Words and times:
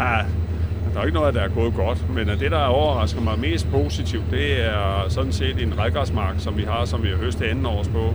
Ah, 0.00 0.24
der 0.94 1.00
er 1.00 1.04
ikke 1.04 1.18
noget, 1.18 1.34
der 1.34 1.40
er 1.40 1.48
gået 1.48 1.74
godt, 1.74 2.14
men 2.14 2.28
det, 2.28 2.50
der 2.50 2.64
overrasker 2.64 3.20
mig 3.20 3.38
mest 3.38 3.70
positivt, 3.70 4.24
det 4.30 4.66
er 4.66 5.08
sådan 5.08 5.32
set 5.32 5.62
en 5.62 5.78
rækkersmark, 5.78 6.34
som 6.38 6.56
vi 6.56 6.62
har, 6.62 6.84
som 6.84 7.02
vi 7.02 7.08
har 7.08 7.16
høstet 7.16 7.44
anden 7.44 7.66
års 7.66 7.88
på. 7.88 8.14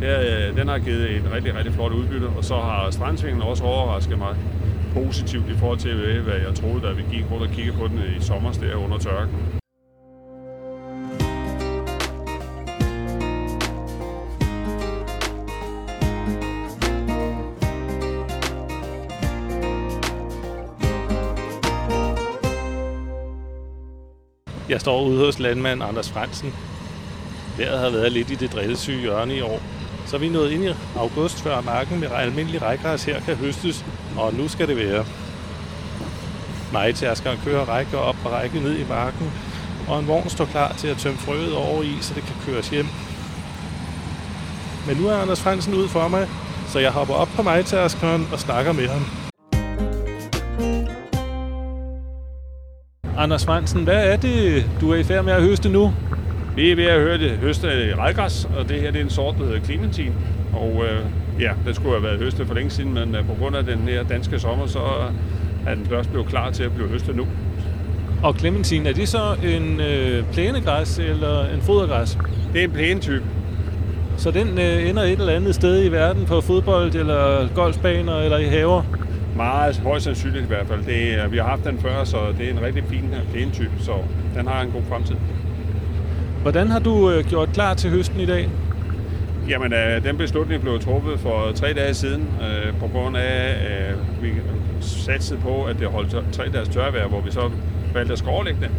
Det 0.00 0.08
er, 0.08 0.48
øh, 0.48 0.56
den 0.56 0.68
har 0.68 0.78
givet 0.78 1.10
et 1.10 1.22
rigtig, 1.34 1.56
rigtig 1.56 1.72
flot 1.72 1.92
udbytte, 1.92 2.26
og 2.26 2.44
så 2.44 2.54
har 2.54 2.90
strandsvingen 2.90 3.42
også 3.42 3.64
overrasket 3.64 4.18
mig 4.18 4.36
positivt 4.94 5.48
i 5.48 5.56
forhold 5.58 5.78
til, 5.78 5.90
øh, 5.90 6.24
hvad 6.24 6.34
jeg 6.34 6.54
troede, 6.54 6.86
da 6.86 6.92
vi 6.92 7.02
gik 7.10 7.24
rundt 7.30 7.46
og 7.46 7.50
kiggede 7.50 7.76
på 7.76 7.88
den 7.88 8.00
i 8.16 8.20
sommer 8.20 8.52
der 8.52 8.74
under 8.74 8.98
tørken. 8.98 9.59
Jeg 24.80 24.82
står 24.82 25.02
ude 25.02 25.24
hos 25.24 25.38
landmand 25.38 25.82
Anders 25.82 26.10
Fransen. 26.10 26.54
Vejret 27.56 27.78
har 27.78 27.90
været 27.90 28.12
lidt 28.12 28.30
i 28.30 28.34
det 28.34 28.52
drillesyge 28.52 29.00
hjørne 29.00 29.36
i 29.36 29.40
år. 29.40 29.60
Så 30.06 30.16
er 30.16 30.20
vi 30.20 30.28
nået 30.28 30.50
ind 30.50 30.64
i 30.64 30.74
august, 30.96 31.42
før 31.42 31.60
marken 31.60 32.00
med 32.00 32.08
almindelig 32.16 32.62
rækgræs 32.62 33.04
her 33.04 33.20
kan 33.20 33.36
høstes, 33.36 33.84
og 34.16 34.34
nu 34.34 34.48
skal 34.48 34.68
det 34.68 34.76
være. 34.76 35.04
Majtærskeren 36.72 37.38
kører 37.44 37.64
række 37.64 37.98
op 37.98 38.16
og 38.24 38.32
række 38.32 38.60
ned 38.60 38.78
i 38.78 38.84
marken, 38.88 39.32
og 39.88 39.98
en 39.98 40.06
vogn 40.06 40.30
står 40.30 40.44
klar 40.44 40.72
til 40.72 40.88
at 40.88 40.96
tømme 40.96 41.18
frøet 41.18 41.54
over 41.54 41.82
i, 41.82 41.96
så 42.00 42.14
det 42.14 42.22
kan 42.22 42.36
køres 42.46 42.68
hjem. 42.68 42.86
Men 44.86 44.96
nu 44.96 45.08
er 45.08 45.16
Anders 45.16 45.40
Fransen 45.40 45.74
ude 45.74 45.88
for 45.88 46.08
mig, 46.08 46.28
så 46.68 46.78
jeg 46.78 46.90
hopper 46.90 47.14
op 47.14 47.28
på 47.36 47.42
majtærskeren 47.42 48.28
og 48.32 48.38
snakker 48.40 48.72
med 48.72 48.88
ham. 48.88 49.19
Anders 53.20 53.44
Fransen, 53.44 53.84
hvad 53.84 54.12
er 54.12 54.16
det, 54.16 54.66
du 54.80 54.90
er 54.90 54.96
i 54.96 55.02
færd 55.02 55.24
med 55.24 55.32
at 55.32 55.42
høste 55.42 55.68
nu? 55.68 55.92
Vi 56.56 56.70
er 56.70 56.76
ved 56.76 56.84
at 56.84 57.00
høre 57.00 57.18
det 57.18 57.30
høste 57.30 57.94
rejgræs, 57.98 58.48
og 58.58 58.68
det 58.68 58.80
her 58.80 58.90
det 58.90 59.00
er 59.00 59.04
en 59.04 59.10
sort, 59.10 59.34
der 59.38 59.44
hedder 59.44 59.60
Clementine. 59.60 60.14
Og 60.52 60.84
øh, 60.84 61.00
ja, 61.40 61.50
den 61.66 61.74
skulle 61.74 61.90
have 61.90 62.02
været 62.02 62.18
høstet 62.18 62.46
for 62.46 62.54
længe 62.54 62.70
siden, 62.70 62.94
men 62.94 63.14
øh, 63.14 63.26
på 63.26 63.34
grund 63.40 63.56
af 63.56 63.64
den 63.64 63.78
her 63.78 64.02
danske 64.02 64.38
sommer, 64.38 64.66
så 64.66 64.78
er 65.66 65.74
den 65.74 65.86
først 65.86 66.10
blevet 66.10 66.28
klar 66.28 66.50
til 66.50 66.62
at 66.62 66.72
blive 66.72 66.88
høstet 66.88 67.16
nu. 67.16 67.26
Og 68.22 68.34
Clementine, 68.38 68.88
er 68.88 68.92
det 68.92 69.08
så 69.08 69.36
en 69.44 69.80
øh, 69.80 70.24
plænegræs 70.32 70.98
eller 70.98 71.44
en 71.54 71.60
fodergræs? 71.60 72.18
Det 72.52 72.60
er 72.60 72.64
en 72.64 72.70
plænetype. 72.70 73.24
Så 74.16 74.30
den 74.30 74.58
øh, 74.58 74.88
ender 74.88 75.02
et 75.02 75.20
eller 75.20 75.32
andet 75.32 75.54
sted 75.54 75.84
i 75.84 75.88
verden 75.88 76.24
på 76.26 76.40
fodbold 76.40 76.94
eller 76.94 77.48
golfbaner 77.54 78.16
eller 78.16 78.38
i 78.38 78.44
haver? 78.44 78.82
Meget 79.36 79.78
højst 79.78 80.04
sandsynligt 80.04 80.44
i 80.44 80.46
hvert 80.46 80.66
fald. 80.66 80.84
Det 80.84 81.32
vi 81.32 81.36
har 81.36 81.44
haft 81.44 81.64
den 81.64 81.78
før, 81.78 82.04
så 82.04 82.16
det 82.38 82.46
er 82.46 82.50
en 82.50 82.62
rigtig 82.62 82.84
fin 82.84 83.14
plænetype, 83.32 83.72
så 83.78 83.92
den 84.34 84.46
har 84.46 84.62
en 84.62 84.70
god 84.70 84.82
fremtid. 84.88 85.16
Hvordan 86.42 86.68
har 86.68 86.78
du 86.78 87.10
øh, 87.10 87.24
gjort 87.24 87.48
klar 87.52 87.74
til 87.74 87.90
høsten 87.90 88.20
i 88.20 88.26
dag? 88.26 88.48
Jamen, 89.48 89.72
øh, 89.72 90.04
den 90.04 90.16
beslutning 90.16 90.62
blev 90.62 90.80
truffet 90.80 91.20
for 91.20 91.52
tre 91.54 91.72
dage 91.72 91.94
siden, 91.94 92.28
øh, 92.42 92.78
på 92.78 92.86
grund 92.86 93.16
af, 93.16 93.56
øh, 93.90 94.22
vi 94.22 94.32
satte 94.80 95.36
på, 95.42 95.64
at 95.64 95.78
det 95.78 95.88
holdt 95.88 96.32
tre 96.32 96.48
dages 96.52 96.68
tørvejr, 96.68 97.08
hvor 97.08 97.20
vi 97.20 97.30
så 97.30 97.50
valgte 97.94 98.12
at 98.12 98.18
skårlægge 98.18 98.60
det. 98.60 98.70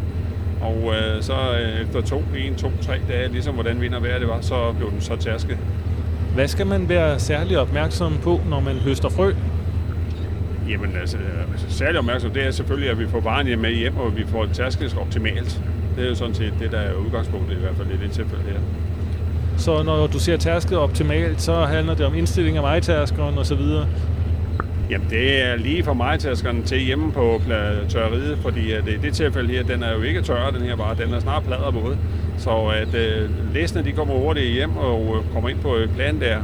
Og 0.62 0.94
øh, 0.96 1.22
så 1.22 1.34
øh, 1.34 1.82
efter 1.82 2.02
to, 2.02 2.24
en, 2.38 2.56
to, 2.56 2.72
tre 2.82 2.94
dage, 3.10 3.28
ligesom 3.28 3.54
hvordan 3.54 3.82
vinder 3.82 4.00
vejr 4.00 4.20
det 4.20 4.28
var, 4.28 4.42
så 4.42 4.74
blev 4.78 4.92
den 4.92 5.02
så 5.02 5.16
tærsket. 5.16 5.58
Hvad 6.34 6.48
skal 6.48 6.68
man 6.68 6.90
være 6.90 7.20
særlig 7.20 7.60
opmærksom 7.60 8.18
på, 8.24 8.42
når 8.50 8.60
man 8.60 8.76
høster 8.76 9.10
frø? 9.10 9.34
Jamen, 10.72 10.96
altså, 10.96 11.18
altså 11.52 11.78
særlig 11.78 12.00
opmærksom, 12.00 12.32
det 12.32 12.48
er 12.48 12.52
selvfølgelig, 12.52 12.90
at 12.90 13.00
vi 13.00 13.08
får 13.08 13.20
varen 13.20 13.62
med 13.62 13.72
hjem, 13.72 13.98
og 13.98 14.18
vi 14.18 14.24
får 14.28 14.46
tærsket 14.54 14.98
optimalt. 15.02 15.62
Det 15.96 16.06
er 16.06 16.10
jo 16.10 16.16
sådan 16.16 16.34
set 16.34 16.54
det, 16.60 16.72
der 16.72 16.80
er 16.80 16.94
udgangspunktet 16.94 17.58
i 17.58 17.60
hvert 17.60 17.76
fald 17.76 17.88
i 17.88 17.98
det 18.04 18.12
tilfælde 18.12 18.44
her. 18.44 18.60
Så 19.58 19.84
når 19.84 20.08
du 20.08 20.20
ser 20.20 20.38
tærsket 20.38 20.78
optimalt, 20.78 21.42
så 21.42 21.66
handler 21.66 21.96
det 21.96 22.06
om 22.06 22.16
indstilling 22.16 22.58
af 22.58 22.64
majtærskeren 22.64 23.38
og 23.38 23.46
så 23.46 23.56
videre? 23.56 23.88
Jamen, 24.90 25.10
det 25.10 25.46
er 25.46 25.56
lige 25.56 25.84
fra 25.84 25.94
majtærskeren 25.94 26.64
til 26.64 26.80
hjemme 26.80 27.12
på 27.12 27.42
tørreriet, 27.90 28.38
fordi 28.42 28.72
at 28.72 28.88
i 28.88 28.98
det 28.98 29.14
tilfælde 29.14 29.54
her, 29.54 29.64
den 29.64 29.84
er 29.84 29.94
jo 29.94 30.02
ikke 30.02 30.22
tørre, 30.22 30.52
den 30.52 30.62
her 30.62 30.76
bare, 30.76 30.96
den 30.96 31.14
er 31.14 31.20
snart 31.20 31.44
plader 31.44 31.72
våd. 31.72 31.98
Så 32.38 32.50
at 32.50 32.96
øh, 32.96 33.30
læsene, 33.54 33.84
de 33.84 33.92
kommer 33.92 34.14
hurtigt 34.14 34.54
hjem 34.54 34.78
og 34.78 35.16
øh, 35.18 35.34
kommer 35.34 35.50
ind 35.50 35.60
på 35.60 35.78
plan 35.96 36.20
der, 36.20 36.38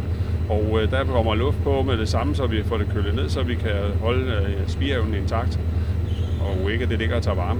og 0.50 0.80
øh, 0.81 0.91
der 0.91 1.03
kommer 1.03 1.35
luft 1.35 1.63
på 1.63 1.81
med 1.81 1.97
det 1.97 2.09
samme, 2.09 2.35
så 2.35 2.47
vi 2.47 2.63
får 2.63 2.78
det 2.78 2.88
kølet 2.94 3.16
ned, 3.16 3.30
så 3.30 3.44
vi 3.44 3.56
kan 3.56 3.75
holde 4.02 4.31
øh, 4.31 4.68
spireevnen 4.68 5.13
intakt, 5.13 5.59
og 6.41 6.72
ikke 6.72 6.84
at 6.84 6.90
det 6.90 7.00
ligger 7.00 7.16
og 7.16 7.24
tager 7.24 7.35
varme. 7.35 7.59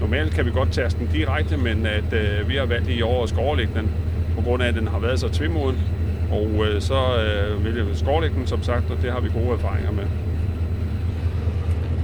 Normalt 0.00 0.34
kan 0.34 0.46
vi 0.46 0.50
godt 0.50 0.72
tage 0.72 0.90
den 0.98 1.08
direkte, 1.12 1.56
men 1.56 1.86
at 1.86 2.12
øh, 2.12 2.48
vi 2.48 2.56
har 2.56 2.66
valgt 2.66 2.88
i 2.88 3.02
år 3.02 3.22
at 3.22 3.28
skovlægge 3.28 3.72
den, 3.74 3.90
på 4.36 4.40
grund 4.42 4.62
af, 4.62 4.68
at 4.68 4.74
den 4.74 4.88
har 4.88 4.98
været 4.98 5.20
så 5.20 5.28
tvimoden. 5.28 5.78
Og 6.30 6.66
øh, 6.66 6.80
så 6.80 6.94
øh, 6.94 7.64
vil 7.64 7.76
jeg 7.76 7.84
skovlægge 7.94 8.36
den, 8.36 8.46
som 8.46 8.62
sagt, 8.62 8.90
og 8.90 8.96
det 9.02 9.12
har 9.12 9.20
vi 9.20 9.28
gode 9.28 9.50
erfaringer 9.50 9.92
med. 9.92 10.04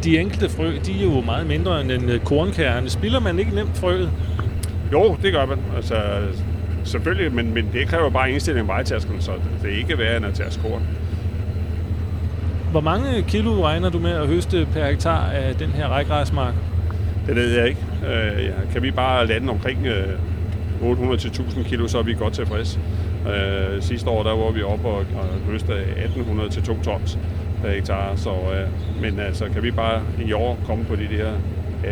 De 0.05 0.19
enkelte 0.19 0.49
frø, 0.49 0.73
de 0.87 1.01
er 1.01 1.05
jo 1.05 1.21
meget 1.21 1.47
mindre 1.47 1.81
end 1.81 1.91
en 1.91 2.09
øh, 2.09 2.21
kornkerne. 2.21 2.91
Spiller 2.91 3.21
man 3.21 3.39
ikke 3.39 3.55
nemt 3.55 3.77
frøet? 3.77 4.11
Jo, 4.93 5.17
det 5.23 5.33
gør 5.33 5.47
man. 5.47 5.59
Altså, 5.77 5.95
selvfølgelig, 6.87 7.35
men, 7.35 7.55
men 7.55 7.69
det 7.73 7.89
kræver 7.89 8.11
bare 8.11 8.31
indstilling 8.31 8.65
af 8.65 8.69
vejtasken, 8.69 9.21
så 9.21 9.33
det 9.63 9.73
er 9.73 9.79
ikke 9.79 9.99
værre 9.99 10.17
end 10.17 10.27
at 10.27 10.35
tage 10.35 10.61
korn. 10.63 10.83
Hvor 12.71 12.81
mange 12.81 13.23
kilo 13.23 13.65
regner 13.65 13.91
du 13.91 13.99
med 13.99 14.11
at 14.11 14.27
høste 14.27 14.67
per 14.73 14.87
hektar 14.87 15.31
af 15.31 15.55
den 15.55 15.69
her 15.69 15.89
rækgræsmark? 15.89 16.55
Det 17.27 17.37
ved 17.37 17.59
jeg 17.59 17.69
ikke. 17.69 17.81
Øh, 18.07 18.45
ja, 18.45 18.53
kan 18.73 18.83
vi 18.83 18.91
bare 18.91 19.27
lande 19.27 19.51
omkring 19.51 19.87
øh, 19.87 20.19
800-1000 20.83 21.69
kilo, 21.69 21.89
så 21.89 21.99
er 21.99 22.03
vi 22.03 22.15
godt 22.15 22.35
tilfredse. 22.35 22.81
Øh, 23.29 23.83
sidste 23.83 24.11
år 24.11 24.23
der 24.23 24.37
var 24.37 24.51
vi 24.51 24.63
oppe 24.63 24.89
og, 24.89 24.99
og 24.99 25.27
høste 25.51 25.75
1800 25.75 26.51
til 26.51 26.63
2 26.63 26.83
tons 26.83 27.19
per 27.63 27.71
hektar, 27.71 28.17
så, 28.17 28.31
øh, 28.31 29.03
men 29.03 29.21
altså 29.21 29.49
kan 29.49 29.63
vi 29.63 29.71
bare 29.71 30.03
i 30.27 30.33
år 30.33 30.59
komme 30.67 30.85
på 30.85 30.97
de 30.97 31.09
der 31.17 31.33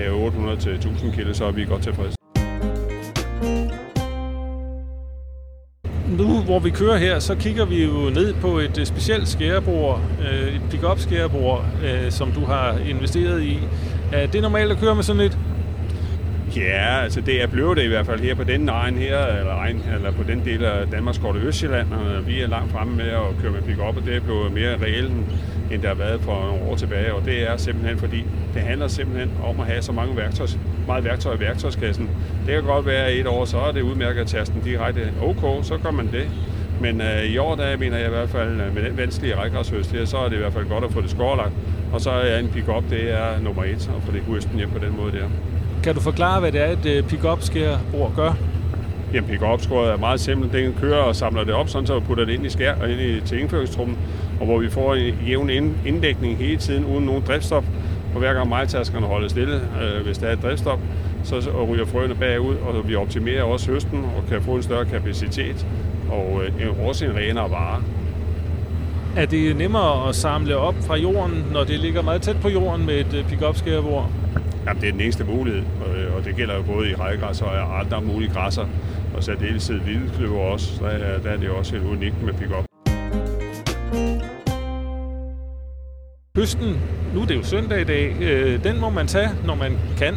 øh, 0.08 0.24
800 0.24 0.56
til 0.56 0.72
1000 0.72 1.12
kilo, 1.12 1.34
så 1.34 1.44
er 1.44 1.52
vi 1.52 1.64
godt 1.64 1.82
tilfredse. 1.82 2.23
Nu 6.16 6.40
hvor 6.40 6.58
vi 6.58 6.70
kører 6.70 6.96
her, 6.96 7.18
så 7.18 7.34
kigger 7.34 7.64
vi 7.64 7.84
jo 7.84 8.10
ned 8.10 8.34
på 8.34 8.58
et 8.58 8.78
øh, 8.78 8.86
specielt 8.86 9.28
skærebord, 9.28 10.00
øh, 10.20 10.54
et 10.54 10.60
pick-up 10.70 10.98
skærebord, 10.98 11.64
øh, 11.84 12.10
som 12.10 12.32
du 12.32 12.44
har 12.44 12.76
investeret 12.88 13.42
i. 13.42 13.58
Er 14.12 14.26
det 14.26 14.42
normalt 14.42 14.72
at 14.72 14.78
køre 14.78 14.94
med 14.94 15.02
sådan 15.02 15.22
et? 15.22 15.38
Ja, 16.56 17.02
altså 17.02 17.20
det 17.20 17.42
er 17.42 17.46
blevet 17.46 17.76
det 17.76 17.84
i 17.84 17.88
hvert 17.88 18.06
fald 18.06 18.20
her 18.20 18.34
på 18.34 18.44
den 18.44 18.68
egen 18.68 18.96
her, 18.96 19.26
eller, 19.26 19.54
egen, 19.54 19.82
eller 19.94 20.12
på 20.12 20.22
den 20.22 20.44
del 20.44 20.64
af 20.64 20.86
Danmarks 20.86 21.18
korte 21.18 21.38
Østjylland, 21.38 21.92
og 21.92 22.26
vi 22.26 22.40
er 22.40 22.48
langt 22.48 22.72
fremme 22.72 22.96
med 22.96 23.08
at 23.08 23.42
køre 23.42 23.52
med 23.52 23.62
pick-up, 23.62 23.96
og 23.96 24.02
det 24.06 24.16
er 24.16 24.20
blevet 24.20 24.52
mere 24.52 24.76
reelt, 24.82 25.12
end 25.70 25.82
der 25.82 25.88
har 25.88 25.94
været 25.94 26.20
for 26.20 26.40
nogle 26.40 26.62
år 26.70 26.76
tilbage, 26.76 27.14
og 27.14 27.24
det 27.24 27.50
er 27.50 27.56
simpelthen 27.56 27.98
fordi, 27.98 28.24
det 28.54 28.62
handler 28.62 28.88
simpelthen 28.88 29.30
om 29.44 29.60
at 29.60 29.66
have 29.66 29.82
så 29.82 29.92
mange 29.92 30.16
værktøj, 30.16 30.46
meget 30.86 31.04
værktøj 31.04 31.34
i 31.34 31.40
værktøjskassen. 31.40 32.10
Det 32.46 32.54
kan 32.54 32.62
godt 32.62 32.86
være, 32.86 33.06
at 33.06 33.18
et 33.18 33.26
år, 33.26 33.44
så 33.44 33.58
er 33.58 33.72
det 33.72 33.82
udmærket 33.82 34.20
at 34.20 34.26
taste 34.26 34.54
den 34.54 34.62
direkte 34.62 35.12
ok, 35.22 35.64
så 35.64 35.78
gør 35.82 35.90
man 35.90 36.08
det. 36.12 36.30
Men 36.80 37.00
øh, 37.00 37.24
i 37.24 37.38
år, 37.38 37.54
der 37.54 37.76
mener 37.76 37.96
jeg 37.96 38.06
i 38.06 38.10
hvert 38.10 38.28
fald, 38.28 38.60
øh, 38.60 38.74
med 38.74 38.82
den 38.84 38.96
vanskelige 38.96 39.36
rækgræshøst 39.36 39.92
her, 39.92 40.04
så 40.04 40.16
er 40.16 40.28
det 40.28 40.36
i 40.36 40.38
hvert 40.38 40.52
fald 40.52 40.68
godt 40.68 40.84
at 40.84 40.92
få 40.92 41.00
det 41.00 41.10
skårlagt. 41.10 41.52
Og 41.92 42.00
så 42.00 42.10
er 42.10 42.38
en 42.38 42.48
pick-up, 42.48 42.84
det 42.90 43.12
er 43.12 43.40
nummer 43.40 43.64
et, 43.64 43.90
og 43.96 44.02
få 44.02 44.12
det 44.12 44.20
høsten 44.20 44.56
hjem 44.56 44.70
på 44.70 44.78
den 44.78 44.96
måde 44.96 45.12
der. 45.12 45.24
Kan 45.82 45.94
du 45.94 46.00
forklare, 46.00 46.40
hvad 46.40 46.52
det 46.52 46.60
er, 46.60 46.70
et 46.70 46.86
øh, 46.86 47.02
pick-up 47.02 47.42
skærbord 47.42 48.12
gør? 48.16 48.32
Jamen, 49.14 49.30
pick-up 49.30 49.60
skåret 49.60 49.92
er 49.92 49.96
meget 49.96 50.20
simpelt. 50.20 50.52
Den 50.52 50.74
kører 50.80 50.98
og 50.98 51.16
samler 51.16 51.44
det 51.44 51.54
op, 51.54 51.68
sådan 51.68 51.86
så 51.86 52.00
putter 52.00 52.24
det 52.24 52.32
ind 52.32 52.46
i 52.46 52.48
skær 52.48 52.74
og 52.74 52.90
ind 52.90 53.00
i, 53.00 53.20
til 53.20 53.40
indføringstrummen, 53.40 53.98
og 54.40 54.46
hvor 54.46 54.58
vi 54.58 54.70
får 54.70 54.94
en 54.94 55.14
jævn 55.26 55.50
inddækning 55.86 56.36
hele 56.36 56.56
tiden 56.56 56.84
uden 56.84 57.04
nogen 57.04 57.22
driftstop. 57.26 57.64
Og 58.14 58.18
hver 58.18 58.32
gang 58.34 58.48
majtaskerne 58.48 59.06
holder 59.06 59.28
stille, 59.28 59.54
øh, 59.54 60.06
hvis 60.06 60.18
der 60.18 60.26
er 60.26 60.32
et 60.32 60.42
driftstop, 60.42 60.78
så 61.22 61.66
ryger 61.70 61.86
frøene 61.86 62.14
bagud, 62.14 62.54
og 62.54 62.88
vi 62.88 62.94
optimerer 62.94 63.42
også 63.42 63.72
høsten 63.72 64.04
og 64.16 64.24
kan 64.28 64.42
få 64.42 64.50
en 64.50 64.62
større 64.62 64.84
kapacitet 64.84 65.66
og 66.10 66.42
øh, 66.60 66.86
også 66.86 67.04
en 67.04 67.16
renere 67.16 67.50
vare. 67.50 67.82
Er 69.16 69.26
det 69.26 69.56
nemmere 69.56 70.08
at 70.08 70.14
samle 70.14 70.56
op 70.56 70.74
fra 70.86 70.96
jorden, 70.96 71.44
når 71.52 71.64
det 71.64 71.80
ligger 71.80 72.02
meget 72.02 72.22
tæt 72.22 72.36
på 72.40 72.48
jorden 72.48 72.86
med 72.86 72.94
et 72.94 73.14
øh, 73.14 73.24
pick-up 73.28 73.56
skærebord? 73.56 74.10
Jamen, 74.66 74.82
det 74.82 74.88
er 74.88 74.92
den 74.92 75.00
eneste 75.00 75.24
mulighed, 75.24 75.62
og 76.16 76.24
det 76.24 76.36
gælder 76.36 76.54
jo 76.54 76.62
både 76.62 76.90
i 76.90 76.94
rejgræs 76.94 77.42
og 77.42 77.80
andre 77.80 78.00
mulige 78.02 78.32
græsser, 78.32 78.64
og 79.14 79.22
så 79.24 79.32
deltid 79.40 79.80
vildkløver 79.80 80.40
også, 80.40 80.76
så 80.76 80.84
er, 80.84 81.18
der 81.18 81.30
er 81.30 81.36
det 81.36 81.48
også 81.50 81.72
helt 81.72 81.86
unikt 81.86 82.22
med 82.22 82.32
pick-up. 82.32 82.64
Høsten, 86.36 86.80
nu 87.14 87.20
er 87.20 87.26
det 87.26 87.36
jo 87.36 87.42
søndag 87.42 87.80
i 87.80 87.84
dag, 87.84 88.16
øh, 88.20 88.64
den 88.64 88.80
må 88.80 88.90
man 88.90 89.06
tage, 89.06 89.30
når 89.44 89.54
man 89.54 89.78
kan. 89.98 90.14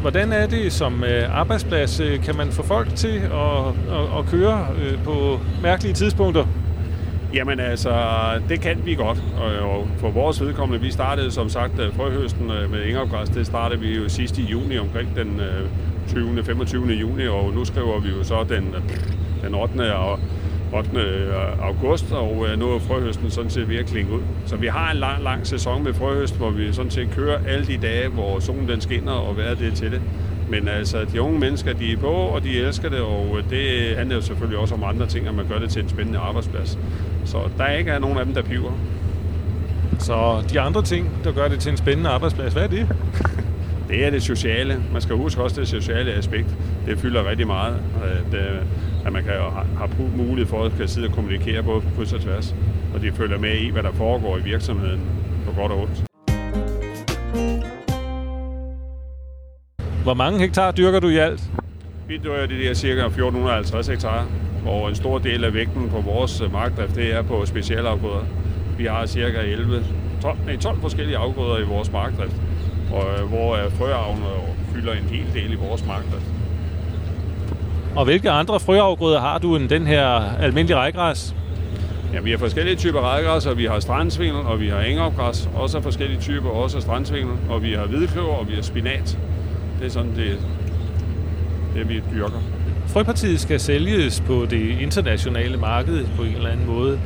Hvordan 0.00 0.32
er 0.32 0.46
det 0.46 0.72
som 0.72 1.04
øh, 1.04 1.38
arbejdsplads? 1.38 2.02
Kan 2.24 2.36
man 2.36 2.48
få 2.52 2.62
folk 2.62 2.94
til 2.94 3.16
at, 3.16 3.66
at, 3.90 4.18
at 4.18 4.26
køre 4.30 4.66
på 5.04 5.40
mærkelige 5.62 5.94
tidspunkter? 5.94 6.46
Jamen 7.34 7.60
altså, 7.60 7.92
det 8.48 8.60
kan 8.60 8.82
vi 8.84 8.94
godt. 8.94 9.22
Og 9.62 9.88
for 9.98 10.10
vores 10.10 10.40
vedkommende, 10.40 10.84
vi 10.84 10.90
startede 10.90 11.30
som 11.30 11.48
sagt 11.48 11.72
frøhøsten 11.96 12.46
med 12.46 12.84
Ingergræs. 12.84 13.28
Det 13.28 13.46
startede 13.46 13.80
vi 13.80 13.96
jo 13.96 14.08
sidst 14.08 14.38
i 14.38 14.42
juni, 14.42 14.78
omkring 14.78 15.16
den 15.16 15.40
20. 16.08 16.44
25. 16.44 16.86
juni, 16.86 17.26
og 17.26 17.52
nu 17.54 17.64
skriver 17.64 18.00
vi 18.00 18.08
jo 18.08 18.24
så 18.24 18.44
den, 18.48 18.74
den 19.42 19.54
8. 19.54 19.94
Og 19.94 20.18
8. 20.72 21.00
Øh, 21.00 21.34
august, 21.62 22.12
og 22.12 22.46
øh, 22.48 22.58
nu 22.58 22.70
er 22.70 22.78
frøhøsten 22.78 23.30
sådan 23.30 23.50
set 23.50 23.68
ved 23.68 23.76
at 23.76 23.86
klinge 23.86 24.12
ud. 24.12 24.20
Så 24.46 24.56
vi 24.56 24.66
har 24.66 24.90
en 24.90 24.96
lang, 24.96 25.22
lang 25.22 25.46
sæson 25.46 25.84
med 25.84 25.94
frøhøst, 25.94 26.36
hvor 26.36 26.50
vi 26.50 26.72
sådan 26.72 26.90
set 26.90 27.08
kører 27.10 27.38
alle 27.48 27.66
de 27.66 27.78
dage, 27.82 28.08
hvor 28.08 28.38
solen 28.38 28.68
den 28.68 28.80
skinner, 28.80 29.12
og 29.12 29.34
hvad 29.34 29.44
er 29.44 29.54
det 29.54 29.74
til 29.74 29.90
det. 29.90 30.00
Men 30.50 30.68
altså, 30.68 31.04
de 31.12 31.22
unge 31.22 31.38
mennesker, 31.38 31.72
de 31.72 31.92
er 31.92 31.96
på, 31.96 32.12
og 32.12 32.42
de 32.42 32.58
elsker 32.58 32.88
det, 32.88 33.00
og 33.00 33.36
øh, 33.38 33.50
det 33.50 33.96
handler 33.96 34.16
jo 34.16 34.22
selvfølgelig 34.22 34.58
også 34.58 34.74
om 34.74 34.84
andre 34.84 35.06
ting, 35.06 35.28
at 35.28 35.34
man 35.34 35.46
gør 35.48 35.58
det 35.58 35.70
til 35.70 35.82
en 35.82 35.88
spændende 35.88 36.18
arbejdsplads. 36.18 36.78
Så 37.24 37.38
der 37.58 37.64
er 37.64 37.76
ikke 37.76 37.98
nogen 38.00 38.18
af 38.18 38.24
dem, 38.24 38.34
der 38.34 38.42
piver. 38.42 38.72
Så 39.98 40.42
de 40.52 40.60
andre 40.60 40.82
ting, 40.82 41.10
der 41.24 41.32
gør 41.32 41.48
det 41.48 41.60
til 41.60 41.70
en 41.70 41.76
spændende 41.76 42.10
arbejdsplads, 42.10 42.52
hvad 42.52 42.62
er 42.62 42.68
det? 42.68 42.88
Det 43.88 44.06
er 44.06 44.10
det 44.10 44.22
sociale. 44.22 44.82
Man 44.92 45.02
skal 45.02 45.16
huske 45.16 45.42
også 45.42 45.60
det 45.60 45.68
sociale 45.68 46.12
aspekt. 46.12 46.56
Det 46.86 46.98
fylder 46.98 47.30
rigtig 47.30 47.46
meget, 47.46 47.76
at, 48.04 48.40
at 49.06 49.12
man 49.12 49.24
kan 49.24 49.32
have 49.78 50.10
mulighed 50.16 50.46
for 50.46 50.64
at 50.64 50.72
kan 50.78 50.88
sidde 50.88 51.08
og 51.08 51.14
kommunikere 51.14 51.62
både 51.62 51.80
på 51.80 51.88
kryds 51.96 52.12
og 52.12 52.20
tværs. 52.20 52.54
Og 52.94 53.02
de 53.02 53.12
følger 53.12 53.38
med 53.38 53.56
i, 53.56 53.70
hvad 53.70 53.82
der 53.82 53.92
foregår 53.92 54.38
i 54.38 54.42
virksomheden 54.42 55.00
på 55.46 55.52
godt 55.60 55.72
og 55.72 55.80
ondt. 55.80 56.04
Hvor 60.02 60.14
mange 60.14 60.38
hektar 60.38 60.70
dyrker 60.70 61.00
du 61.00 61.08
i 61.08 61.16
alt? 61.16 61.42
Vi 62.08 62.16
dyrker 62.24 62.46
de 62.46 62.58
der 62.58 62.74
cirka 62.74 63.00
1450 63.04 63.86
hektar, 63.86 64.26
hvor 64.62 64.88
en 64.88 64.94
stor 64.94 65.18
del 65.18 65.44
af 65.44 65.54
vægten 65.54 65.88
på 65.88 66.00
vores 66.00 66.42
markdrift 66.52 66.94
det 66.94 67.14
er 67.14 67.22
på 67.22 67.46
specialafgrøder. 67.46 68.24
Vi 68.78 68.84
har 68.84 69.06
cirka 69.06 69.38
11, 69.40 69.84
12, 70.22 70.38
nej, 70.46 70.56
12 70.56 70.80
forskellige 70.80 71.16
afgrøder 71.16 71.58
i 71.58 71.62
vores 71.62 71.92
markdrift, 71.92 72.36
og, 72.92 73.04
øh, 73.20 73.28
hvor 73.28 73.58
frøavne 73.70 74.24
fylder 74.74 74.92
en 74.92 75.04
hel 75.10 75.34
del 75.34 75.52
i 75.52 75.56
vores 75.56 75.86
markdrift. 75.86 76.26
Og 77.96 78.04
hvilke 78.04 78.30
andre 78.30 78.60
frøafgrøder 78.60 79.20
har 79.20 79.38
du 79.38 79.56
end 79.56 79.68
den 79.68 79.86
her 79.86 80.06
almindelige 80.40 80.76
rækgræs? 80.76 81.34
Ja, 82.14 82.20
vi 82.20 82.30
har 82.30 82.38
forskellige 82.38 82.76
typer 82.76 83.00
rækgræs, 83.00 83.46
og 83.46 83.58
vi 83.58 83.64
har 83.64 83.80
strandsvingel, 83.80 84.46
og 84.46 84.60
vi 84.60 84.68
har 84.68 84.80
engopgræs, 84.80 85.48
også 85.54 85.80
forskellige 85.80 86.20
typer, 86.20 86.48
også 86.48 86.80
strandsvingel, 86.80 87.34
og 87.50 87.62
vi 87.62 87.72
har 87.72 87.86
hvidkløver, 87.86 88.34
og 88.34 88.48
vi 88.48 88.54
har 88.54 88.62
spinat. 88.62 89.18
Det 89.78 89.86
er 89.86 89.90
sådan 89.90 90.16
det, 90.16 90.38
det 91.74 91.88
vi 91.88 92.02
dyrker. 92.14 92.40
Frøpartiet 92.86 93.40
skal 93.40 93.60
sælges 93.60 94.20
på 94.20 94.46
det 94.50 94.80
internationale 94.80 95.56
marked 95.56 96.06
på 96.16 96.22
en 96.22 96.34
eller 96.34 96.50
anden 96.50 96.66
måde. 96.66 97.00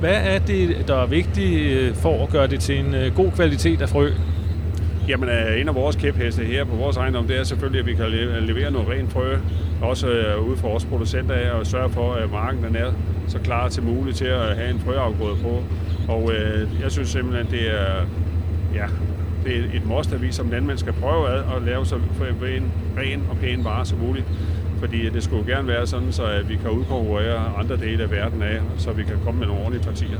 Hvad 0.00 0.14
er 0.14 0.38
det, 0.38 0.88
der 0.88 0.96
er 0.96 1.06
vigtigt 1.06 1.60
øh, 1.60 1.94
for 1.94 2.22
at 2.22 2.28
gøre 2.28 2.46
det 2.46 2.60
til 2.60 2.78
en 2.78 2.94
øh, 2.94 3.14
god 3.14 3.30
kvalitet 3.30 3.82
af 3.82 3.88
frø? 3.88 4.10
Jamen, 5.08 5.28
øh, 5.28 5.60
en 5.60 5.68
af 5.68 5.74
vores 5.74 5.96
kæpheste 5.96 6.44
her 6.44 6.64
på 6.64 6.76
vores 6.76 6.96
ejendom, 6.96 7.26
det 7.26 7.38
er 7.38 7.44
selvfølgelig, 7.44 7.80
at 7.80 7.86
vi 7.86 7.94
kan 7.94 8.10
levere 8.40 8.70
noget 8.70 8.88
rent 8.88 9.12
frø, 9.12 9.36
også 9.82 10.08
øh, 10.08 10.48
ude 10.48 10.56
for 10.56 10.68
vores 10.68 10.84
producenter 10.84 11.34
af, 11.34 11.50
og 11.50 11.66
sørge 11.66 11.90
for, 11.90 12.12
at 12.12 12.30
marken 12.30 12.64
den 12.64 12.76
er 12.76 12.92
så 13.28 13.38
klar 13.38 13.68
til 13.68 13.82
muligt 13.82 14.16
til 14.16 14.24
at 14.24 14.56
have 14.56 14.70
en 14.70 14.80
frøafgrøde 14.80 15.36
på. 15.42 15.62
Og 16.08 16.32
øh, 16.32 16.68
jeg 16.82 16.92
synes 16.92 17.08
simpelthen, 17.08 17.46
det 17.50 17.70
er, 17.70 18.06
ja, 18.74 18.86
det 19.44 19.56
er 19.56 19.62
et 19.74 19.86
must, 19.86 20.12
at 20.12 20.22
vi 20.22 20.32
som 20.32 20.50
landmænd 20.50 20.78
skal 20.78 20.92
prøve 20.92 21.28
at, 21.28 21.38
at 21.56 21.62
lave 21.62 21.86
så 21.86 21.94
en 21.96 22.72
ren 22.98 23.26
og 23.30 23.36
pæn 23.36 23.64
vare 23.64 23.86
som 23.86 23.98
muligt. 23.98 24.26
Fordi 24.78 25.08
det 25.08 25.22
skulle 25.22 25.54
gerne 25.54 25.68
være 25.68 25.86
sådan, 25.86 26.12
så 26.12 26.24
at 26.24 26.48
vi 26.48 26.56
kan 26.56 26.70
udkonkurrere 26.70 27.52
andre 27.58 27.76
dele 27.76 28.02
af 28.02 28.10
verden 28.10 28.42
af, 28.42 28.60
så 28.76 28.92
vi 28.92 29.02
kan 29.02 29.16
komme 29.24 29.38
med 29.38 29.46
nogle 29.46 29.62
ordentlige 29.62 29.84
partier. 29.84 30.18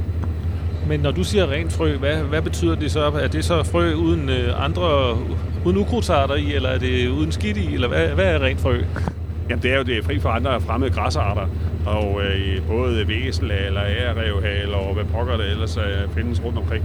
Men 0.89 1.01
når 1.01 1.11
du 1.11 1.25
siger 1.25 1.51
rent 1.51 1.73
frø, 1.73 1.97
hvad, 1.97 2.17
hvad 2.17 2.43
betyder 2.43 2.75
det 2.75 2.91
så? 2.91 3.01
Er 3.01 3.29
det 3.29 3.45
så 3.45 3.63
frø 3.63 3.95
uden 3.95 4.29
øh, 4.29 4.65
andre, 4.65 5.17
uden 5.65 5.77
ukrudtsarter 5.77 6.35
i, 6.35 6.55
eller 6.55 6.69
er 6.69 6.79
det 6.79 7.09
uden 7.09 7.33
skidt 7.33 7.57
i, 7.57 7.75
eller 7.75 7.89
hvad, 7.89 8.09
hvad 8.09 8.25
er 8.25 8.43
rent 8.43 8.61
frø? 8.61 8.83
Jamen 9.51 9.63
det 9.63 9.73
er 9.73 9.77
jo 9.77 9.83
det 9.83 9.99
er 9.99 10.03
fri 10.03 10.19
for 10.19 10.29
andre 10.29 10.61
fremmede 10.61 10.91
græsarter, 10.91 11.47
og 11.87 12.21
øh, 12.23 12.67
både 12.69 13.09
væsel 13.09 13.51
eller 13.51 13.83
ærerevhal 13.83 14.75
og 14.75 14.95
hvad 14.95 15.05
pokker 15.05 15.37
det 15.37 15.51
ellers 15.51 15.77
øh, 15.77 16.15
findes 16.15 16.45
rundt 16.45 16.59
omkring. 16.59 16.85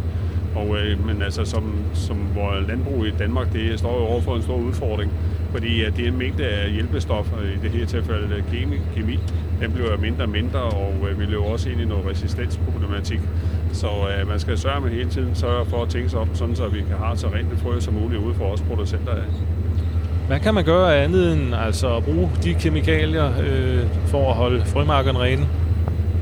Og, 0.56 0.77
øh, 0.77 1.07
men 1.07 1.21
altså, 1.21 1.45
som, 1.45 1.74
som 1.94 2.18
vores 2.36 2.68
landbrug 2.68 3.06
i 3.06 3.12
Danmark, 3.19 3.54
det 3.54 3.80
står 3.80 4.00
jo 4.00 4.06
over 4.06 4.21
for 4.21 4.36
en 4.36 4.42
stor 4.42 4.56
udfordring, 4.56 5.12
fordi 5.51 5.83
at 5.83 5.98
det 5.98 6.03
er 6.03 6.07
en 6.07 6.18
mængde 6.18 6.45
af 6.45 6.71
hjælpestoffer, 6.71 7.38
i 7.38 7.57
det 7.63 7.71
her 7.71 7.86
tilfælde 7.86 8.44
kemi, 8.51 8.77
kemi 8.95 9.19
den 9.62 9.71
bliver 9.71 9.98
mindre 9.98 10.24
og 10.24 10.30
mindre, 10.30 10.59
og 10.59 10.94
øh, 11.09 11.19
vi 11.19 11.25
løber 11.25 11.45
også 11.45 11.69
ind 11.69 11.81
i 11.81 11.86
noget 11.86 12.06
resistensproblematik. 12.12 13.19
Så 13.74 13.88
øh, 13.88 14.30
man 14.30 14.39
skal 14.39 14.57
sørge 14.57 14.81
med 14.81 14.89
hele 14.89 15.09
tiden 15.09 15.36
sørge 15.36 15.65
for 15.65 15.83
at 15.83 15.89
tænke 15.89 16.09
sig 16.09 16.19
om, 16.19 16.30
sådan 16.33 16.56
så 16.56 16.68
vi 16.68 16.80
kan 16.80 16.98
have 17.03 17.18
så 17.18 17.27
rent 17.27 17.53
et 17.53 17.59
frø 17.59 17.80
som 17.80 17.94
muligt 17.94 18.21
ude 18.21 18.33
for 18.33 18.45
os 18.45 18.62
producenter 18.62 19.12
af. 19.12 19.24
Hvad 20.27 20.39
kan 20.39 20.53
man 20.53 20.63
gøre 20.63 20.98
andet 20.98 21.33
end 21.33 21.56
altså 21.56 21.95
at 21.95 22.04
bruge 22.04 22.30
de 22.44 22.54
kemikalier 22.54 23.25
øh, 23.25 23.80
for 24.06 24.30
at 24.30 24.36
holde 24.36 24.65
frømarkerne 24.65 25.19
rene? 25.19 25.47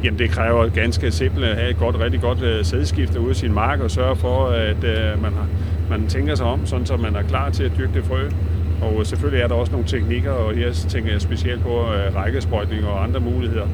Jamen 0.03 0.19
det 0.19 0.29
kræver 0.29 0.69
ganske 0.69 1.11
simpelt 1.11 1.45
at 1.45 1.57
have 1.57 1.69
et 1.69 1.77
godt, 1.77 1.99
rigtig 1.99 2.21
godt 2.21 2.37
uh, 2.41 2.65
sædskifte 2.65 3.19
ude 3.19 3.31
i 3.31 3.33
sin 3.33 3.53
mark 3.53 3.79
og 3.79 3.91
sørge 3.91 4.15
for, 4.15 4.47
at 4.47 4.77
uh, 4.77 5.21
man, 5.21 5.33
har, 5.33 5.47
man 5.89 6.07
tænker 6.07 6.35
sig 6.35 6.45
om, 6.45 6.65
sådan 6.65 6.85
så 6.85 6.97
man 6.97 7.15
er 7.15 7.21
klar 7.21 7.49
til 7.49 7.63
at 7.63 7.71
dyrke 7.77 7.93
det 7.93 8.03
frø. 8.03 8.29
Og 8.81 9.05
selvfølgelig 9.05 9.43
er 9.43 9.47
der 9.47 9.55
også 9.55 9.71
nogle 9.71 9.87
teknikker, 9.87 10.31
og 10.31 10.53
her 10.53 10.71
tænker 10.71 11.11
jeg 11.11 11.21
specielt 11.21 11.61
på 11.61 11.81
uh, 11.81 12.15
rækkesprøjtning 12.15 12.85
og 12.85 13.03
andre 13.03 13.19
muligheder. 13.19 13.67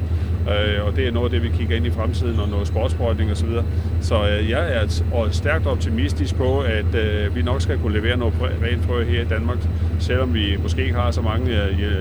Uh, 0.46 0.86
og 0.86 0.96
det 0.96 1.06
er 1.06 1.12
noget 1.12 1.24
af 1.24 1.30
det, 1.30 1.42
vi 1.42 1.56
kigger 1.58 1.76
ind 1.76 1.86
i 1.86 1.90
fremtiden, 1.90 2.40
og 2.40 2.48
noget 2.48 2.66
sportsprøjtning 2.66 3.30
osv. 3.30 3.48
Så, 3.48 3.62
så 4.00 4.28
øh, 4.28 4.50
jeg 4.50 4.72
er 4.72 4.86
stærkt 5.30 5.66
optimistisk 5.66 6.36
på, 6.36 6.60
at 6.60 6.96
vi 7.34 7.42
nok 7.42 7.62
skal 7.62 7.78
kunne 7.78 8.00
levere 8.00 8.16
noget 8.16 8.34
rent 8.62 8.84
frø 8.84 9.04
her 9.04 9.22
i 9.22 9.24
Danmark, 9.24 9.58
selvom 9.98 10.34
vi 10.34 10.56
måske 10.62 10.82
ikke 10.82 10.94
har 10.94 11.10
så 11.10 11.22
mange 11.22 11.50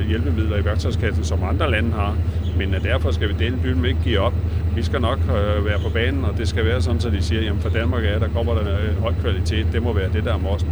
hjælpemidler 0.07 0.57
i 0.57 0.65
værktøjskassen, 0.65 1.23
som 1.23 1.43
andre 1.43 1.71
lande 1.71 1.91
har. 1.91 2.17
Men 2.57 2.75
derfor 2.83 3.11
skal 3.11 3.29
vi 3.29 3.33
dele 3.39 3.57
byen 3.63 3.85
ikke 3.85 3.99
give 4.03 4.19
op. 4.19 4.33
Vi 4.75 4.83
skal 4.83 5.01
nok 5.01 5.19
være 5.65 5.79
på 5.79 5.89
banen, 5.93 6.25
og 6.25 6.37
det 6.37 6.47
skal 6.47 6.65
være 6.65 6.81
sådan, 6.81 6.99
så 6.99 7.09
de 7.09 7.21
siger, 7.21 7.53
at 7.53 7.57
for 7.59 7.69
Danmark 7.69 8.05
er 8.05 8.19
der 8.19 8.27
kommer 8.27 8.53
der 8.53 8.61
en 8.61 8.95
høj 9.01 9.13
kvalitet. 9.21 9.67
Det 9.71 9.83
må 9.83 9.93
være 9.93 10.09
det, 10.13 10.23
der 10.23 10.33
er 10.33 10.37
morsen. 10.37 10.69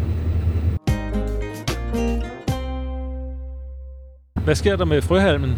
Hvad 4.43 4.55
sker 4.55 4.75
der 4.75 4.85
med 4.85 5.01
frøhalmen? 5.01 5.55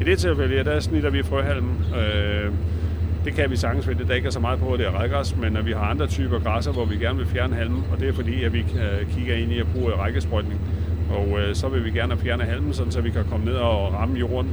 I 0.00 0.04
det 0.04 0.18
tilfælde, 0.18 0.56
ja, 0.56 0.62
der 0.62 0.80
snitter 0.80 1.10
vi 1.10 1.22
frøhalmen. 1.22 1.84
Øh, 1.96 2.52
det 3.24 3.34
kan 3.34 3.50
vi 3.50 3.56
sagtens 3.56 3.88
ved, 3.88 3.94
der 3.94 4.14
ikke 4.14 4.26
er 4.26 4.30
så 4.30 4.40
meget 4.40 4.58
på, 4.58 4.72
at 4.72 4.78
det 4.78 4.86
er 4.86 4.90
rækkegræs, 4.90 5.36
men 5.36 5.52
når 5.52 5.62
vi 5.62 5.72
har 5.72 5.80
andre 5.80 6.06
typer 6.06 6.38
græsser, 6.38 6.72
hvor 6.72 6.84
vi 6.84 6.96
gerne 6.96 7.18
vil 7.18 7.26
fjerne 7.26 7.54
halmen, 7.54 7.84
og 7.92 8.00
det 8.00 8.08
er 8.08 8.12
fordi, 8.12 8.44
at 8.44 8.52
vi 8.52 8.58
øh, 8.58 9.14
kigger 9.14 9.34
ind 9.34 9.52
i 9.52 9.58
at 9.58 9.66
bruge 9.74 9.92
rækkesprøjtning. 9.92 10.60
Og 11.10 11.40
øh, 11.40 11.54
så 11.54 11.68
vil 11.68 11.84
vi 11.84 11.90
gerne 11.90 12.18
fjerne 12.18 12.44
halmen, 12.44 12.72
sådan, 12.72 12.92
så 12.92 13.00
vi 13.00 13.10
kan 13.10 13.24
komme 13.30 13.46
ned 13.46 13.54
og 13.54 13.94
ramme 13.94 14.18
jorden 14.18 14.50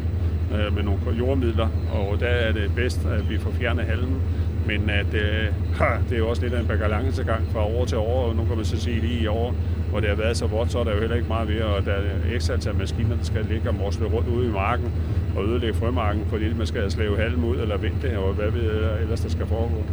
øh, 0.53 0.75
med 0.75 0.83
nogle 0.83 0.99
jordmidler, 1.19 1.67
og 1.93 2.19
der 2.19 2.27
er 2.27 2.51
det 2.51 2.71
bedst, 2.75 3.05
at 3.05 3.29
vi 3.29 3.37
får 3.37 3.51
fjernet 3.51 3.85
halmen. 3.85 4.21
Men 4.67 4.89
at, 4.89 5.13
øh, 5.13 5.47
det 6.09 6.15
er 6.15 6.17
jo 6.17 6.29
også 6.29 6.41
lidt 6.41 6.53
af 6.53 6.59
en 6.59 6.67
balancegang 6.67 7.47
fra 7.53 7.65
år 7.65 7.85
til 7.85 7.97
år, 7.97 8.29
og 8.29 8.35
nu 8.35 8.45
kan 8.45 8.55
man 8.55 8.65
så 8.65 8.79
sige 8.79 8.99
lige 8.99 9.19
i 9.19 9.27
år, 9.27 9.55
hvor 9.89 9.99
det 9.99 10.09
har 10.09 10.15
været 10.15 10.37
så 10.37 10.47
vådt, 10.47 10.71
så 10.71 10.79
er 10.79 10.83
der 10.83 10.93
jo 10.93 10.99
heller 10.99 11.15
ikke 11.15 11.27
meget 11.27 11.47
ved, 11.47 11.61
og 11.61 11.85
der 11.85 11.91
er 11.91 12.01
ekstra 12.33 12.53
antal 12.53 12.75
maskiner, 12.75 13.15
der 13.15 13.23
skal 13.23 13.45
ligge 13.49 13.69
og 13.69 13.75
morsle 13.75 14.05
rundt 14.05 14.27
ude 14.27 14.47
i 14.47 14.51
marken 14.51 14.91
og 15.35 15.45
ødelægge 15.45 15.73
frømarken, 15.73 16.23
fordi 16.29 16.53
man 16.53 16.67
skal 16.67 16.91
slæve 16.91 17.17
halm 17.17 17.43
ud 17.43 17.57
eller 17.57 17.77
vente, 17.77 18.19
og 18.19 18.33
hvad 18.33 18.51
ved 18.51 18.99
ellers 19.01 19.21
der 19.21 19.29
skal 19.29 19.45
foregå. 19.47 19.83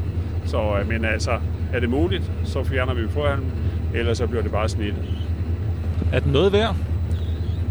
Så, 0.44 0.78
øh, 0.80 0.88
men 0.88 1.04
altså, 1.04 1.30
er 1.72 1.80
det 1.80 1.90
muligt, 1.90 2.32
så 2.44 2.64
fjerner 2.64 2.94
vi 2.94 3.08
frøhalm, 3.08 3.44
ellers 3.94 4.18
så 4.18 4.26
bliver 4.26 4.42
det 4.42 4.52
bare 4.52 4.68
snit. 4.68 4.94
Er 6.12 6.20
det 6.20 6.32
noget 6.32 6.52
værd? 6.52 6.76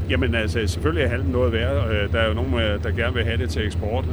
Jamen 0.09 0.35
altså, 0.35 0.67
selvfølgelig 0.67 1.03
er 1.03 1.09
halmen 1.09 1.31
noget 1.31 1.53
værd. 1.53 1.91
Øh, 1.91 2.11
der 2.11 2.19
er 2.19 2.27
jo 2.27 2.33
nogen, 2.33 2.53
øh, 2.53 2.83
der 2.83 2.91
gerne 2.91 3.13
vil 3.13 3.23
have 3.23 3.37
det 3.37 3.49
til 3.49 3.65
eksport. 3.65 4.05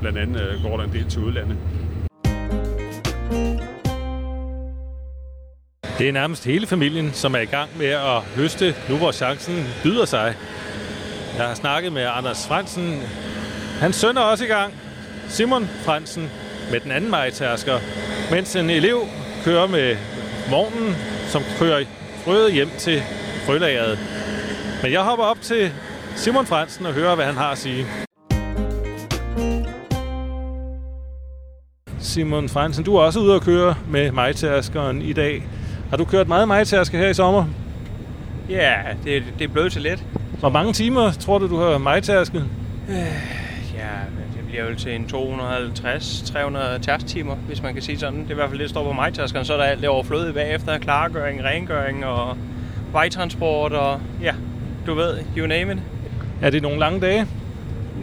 Blandt 0.00 0.18
andet 0.18 0.60
går 0.62 0.76
der 0.76 0.84
en 0.84 0.92
del 0.92 1.04
til 1.04 1.22
udlandet. 1.22 1.56
Det 5.98 6.08
er 6.08 6.12
nærmest 6.12 6.44
hele 6.44 6.66
familien, 6.66 7.12
som 7.12 7.34
er 7.34 7.38
i 7.38 7.44
gang 7.44 7.70
med 7.78 7.86
at 7.86 8.22
høste, 8.22 8.74
nu 8.88 8.96
hvor 8.96 9.12
chancen 9.12 9.66
byder 9.82 10.04
sig. 10.04 10.34
Jeg 11.38 11.46
har 11.46 11.54
snakket 11.54 11.92
med 11.92 12.06
Anders 12.12 12.46
Fransen. 12.46 13.02
Hans 13.80 13.96
søn 13.96 14.16
er 14.16 14.20
også 14.20 14.44
i 14.44 14.46
gang. 14.46 14.74
Simon 15.28 15.68
Fransen 15.84 16.30
med 16.70 16.80
den 16.80 16.90
anden 16.90 17.10
majtærsker. 17.10 17.78
Mens 18.30 18.56
en 18.56 18.70
elev 18.70 18.98
kører 19.44 19.66
med 19.66 19.96
vognen, 20.50 20.96
som 21.28 21.42
kører 21.58 21.84
frøet 22.24 22.52
hjem 22.52 22.70
til 22.78 23.02
frølageret. 23.46 23.98
Men 24.82 24.92
jeg 24.92 25.02
hopper 25.02 25.24
op 25.24 25.40
til 25.40 25.72
Simon 26.16 26.46
Fransen 26.46 26.86
og 26.86 26.92
hører, 26.92 27.14
hvad 27.14 27.24
han 27.24 27.34
har 27.34 27.50
at 27.52 27.58
sige. 27.58 27.86
Simon 32.00 32.48
Fransen, 32.48 32.84
du 32.84 32.96
er 32.96 33.00
også 33.00 33.20
ude 33.20 33.34
at 33.34 33.42
køre 33.42 33.74
med 33.88 34.12
majtærskeren 34.12 35.02
i 35.02 35.12
dag. 35.12 35.42
Har 35.90 35.96
du 35.96 36.04
kørt 36.04 36.28
meget 36.28 36.48
majtærsker 36.48 36.98
her 36.98 37.08
i 37.08 37.14
sommer? 37.14 37.44
Ja, 38.48 38.74
det, 39.04 39.24
det 39.38 39.44
er 39.44 39.48
blevet 39.48 39.72
til 39.72 39.82
let. 39.82 40.04
Hvor 40.38 40.48
mange 40.48 40.72
timer 40.72 41.12
tror 41.12 41.38
du, 41.38 41.48
du 41.48 41.56
har 41.56 41.78
majtærsket? 41.78 42.44
Øh, 42.88 42.96
ja, 43.74 43.88
det 44.36 44.46
bliver 44.48 44.64
vel 44.64 44.76
til 44.76 44.94
en 44.94 45.06
250-300 45.12 46.78
tærstimer, 46.78 47.34
hvis 47.34 47.62
man 47.62 47.72
kan 47.72 47.82
sige 47.82 47.98
sådan. 47.98 48.20
Det 48.20 48.26
er 48.26 48.30
i 48.30 48.34
hvert 48.34 48.48
fald 48.48 48.58
det, 48.58 48.68
der 48.68 48.72
står 48.72 48.84
på 48.84 48.92
mig 48.92 49.10
Så 49.14 49.52
er 49.52 49.56
der 49.56 49.64
alt 49.64 49.80
det 49.80 49.88
overflødige 49.88 50.32
bagefter. 50.32 50.78
Klargøring, 50.78 51.44
rengøring 51.44 52.04
og 52.04 52.36
vejtransport 52.92 53.72
og 53.72 54.00
ja, 54.22 54.34
du 54.86 54.94
ved, 54.94 55.18
you 55.36 55.46
name 55.46 55.72
it. 55.72 55.78
Er 56.42 56.50
det 56.50 56.62
nogle 56.62 56.78
lange 56.78 57.00
dage? 57.00 57.26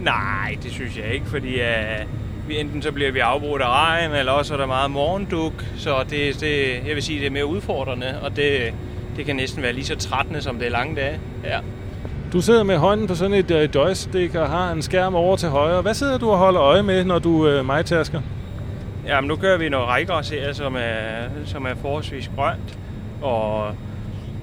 Nej, 0.02 0.56
det 0.62 0.72
synes 0.72 0.98
jeg 0.98 1.14
ikke, 1.14 1.26
fordi 1.26 1.54
uh, 1.54 2.06
enten 2.50 2.82
så 2.82 2.92
bliver 2.92 3.12
vi 3.12 3.18
afbrudt 3.18 3.62
af 3.62 3.68
regn, 3.68 4.12
eller 4.12 4.32
også 4.32 4.54
er 4.54 4.58
der 4.58 4.66
meget 4.66 4.90
morgenduk. 4.90 5.52
Så 5.76 6.04
det, 6.10 6.40
det, 6.40 6.86
jeg 6.86 6.94
vil 6.94 7.02
sige, 7.02 7.18
det 7.18 7.26
er 7.26 7.30
mere 7.30 7.46
udfordrende, 7.46 8.18
og 8.22 8.36
det, 8.36 8.74
det 9.16 9.26
kan 9.26 9.36
næsten 9.36 9.62
være 9.62 9.72
lige 9.72 9.84
så 9.84 9.96
trættende, 9.96 10.42
som 10.42 10.58
det 10.58 10.66
er 10.66 10.70
lange 10.70 10.96
dage. 10.96 11.20
Ja. 11.44 11.58
Du 12.32 12.40
sidder 12.40 12.62
med 12.62 12.76
hånden 12.76 13.06
på 13.06 13.14
sådan 13.14 13.34
et 13.34 13.50
uh, 13.50 13.74
joystick 13.74 14.34
og 14.34 14.48
har 14.48 14.72
en 14.72 14.82
skærm 14.82 15.14
over 15.14 15.36
til 15.36 15.48
højre. 15.48 15.82
Hvad 15.82 15.94
sidder 15.94 16.18
du 16.18 16.30
og 16.30 16.38
holder 16.38 16.62
øje 16.62 16.82
med, 16.82 17.04
når 17.04 17.18
du 17.18 17.58
uh, 17.58 17.66
majtasker? 17.66 18.20
Jamen, 19.06 19.28
nu 19.28 19.36
kører 19.36 19.58
vi 19.58 19.68
noget 19.68 20.08
her, 20.30 20.52
som 20.52 20.76
er, 20.76 21.28
som 21.44 21.64
er 21.64 21.74
forholdsvis 21.82 22.30
grønt. 22.36 22.78
Og 23.22 23.66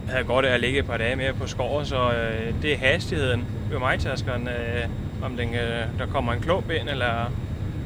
jeg 0.06 0.14
havde 0.14 0.24
godt 0.24 0.46
af 0.46 0.54
at 0.54 0.60
ligge 0.60 0.80
et 0.80 0.86
par 0.86 0.98
dage 0.98 1.16
mere 1.16 1.34
på 1.34 1.48
skov, 1.48 1.86
så 1.86 1.96
øh, 1.96 2.54
det 2.62 2.74
er 2.74 2.78
hastigheden 2.78 3.46
ved 3.72 3.80
majtaskeren. 3.80 4.48
Øh, 4.48 4.86
om 5.24 5.38
den, 5.38 5.54
øh, 5.54 6.00
der 6.00 6.06
kommer 6.14 6.34
en 6.34 6.42
klump 6.42 6.72
ind, 6.72 6.90
eller 6.90 7.32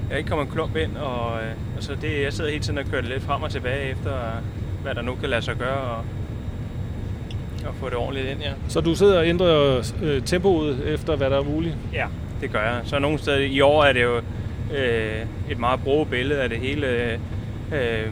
jeg 0.09 0.17
ikke 0.17 0.29
kommer 0.29 0.45
en 0.45 0.51
klump 0.51 0.75
ind. 0.75 0.97
Og, 0.97 1.39
øh, 1.41 1.51
og 1.77 1.83
så 1.83 1.95
det, 2.01 2.23
jeg 2.23 2.33
sidder 2.33 2.49
hele 2.49 2.63
tiden 2.63 2.77
og 2.77 2.85
kører 2.85 3.01
det 3.01 3.09
lidt 3.09 3.23
frem 3.23 3.43
og 3.43 3.51
tilbage 3.51 3.91
efter, 3.91 4.11
hvad 4.81 4.95
der 4.95 5.01
nu 5.01 5.15
kan 5.15 5.29
lade 5.29 5.41
sig 5.41 5.55
gøre. 5.55 5.97
Og, 5.97 6.05
og 7.67 7.75
få 7.75 7.89
det 7.89 7.97
ordentligt 7.97 8.27
ind, 8.27 8.41
ja. 8.41 8.51
Så 8.67 8.81
du 8.81 8.95
sidder 8.95 9.19
og 9.19 9.27
ændrer 9.27 9.77
øh, 10.01 10.21
tempoet 10.21 10.93
efter, 10.93 11.15
hvad 11.15 11.29
der 11.29 11.39
er 11.39 11.43
muligt? 11.43 11.75
Ja, 11.93 12.05
det 12.41 12.51
gør 12.51 12.61
jeg. 12.61 12.81
Så 12.83 12.99
nogle 12.99 13.17
steder 13.17 13.37
i 13.37 13.61
år 13.61 13.83
er 13.83 13.93
det 13.93 14.03
jo 14.03 14.17
øh, 14.75 15.25
et 15.49 15.59
meget 15.59 15.79
brugt 15.83 16.09
billede 16.09 16.41
af 16.41 16.49
det 16.49 16.57
hele. 16.57 16.87
Øh, 17.73 18.11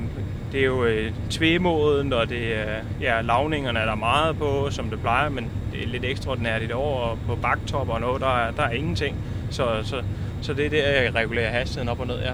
det 0.51 0.61
er 0.61 0.65
jo 0.65 0.83
øh, 0.83 1.11
tvemoden, 1.29 2.13
og 2.13 2.29
det 2.29 2.57
er, 2.57 2.75
ja, 3.01 3.21
lavningerne 3.21 3.79
er 3.79 3.85
der 3.85 3.95
meget 3.95 4.37
på, 4.37 4.67
som 4.69 4.89
det 4.89 4.99
plejer, 4.99 5.29
men 5.29 5.49
det 5.73 5.83
er 5.83 5.87
lidt 5.87 6.05
ekstraordinært 6.05 6.61
i 6.61 6.71
år, 6.71 6.99
og 6.99 7.17
på 7.27 7.35
baktop 7.35 7.89
og 7.89 8.01
noget, 8.01 8.21
der 8.21 8.37
er, 8.37 8.51
der 8.51 8.63
er 8.63 8.71
ingenting. 8.71 9.17
Så, 9.49 9.67
så, 9.83 10.01
så 10.43 10.53
det 10.53 10.65
er 10.65 10.69
der, 10.69 11.01
jeg 11.01 11.15
regulerer 11.15 11.49
hastigheden 11.49 11.89
op 11.89 11.99
og 11.99 12.07
ned, 12.07 12.19
ja. 12.19 12.31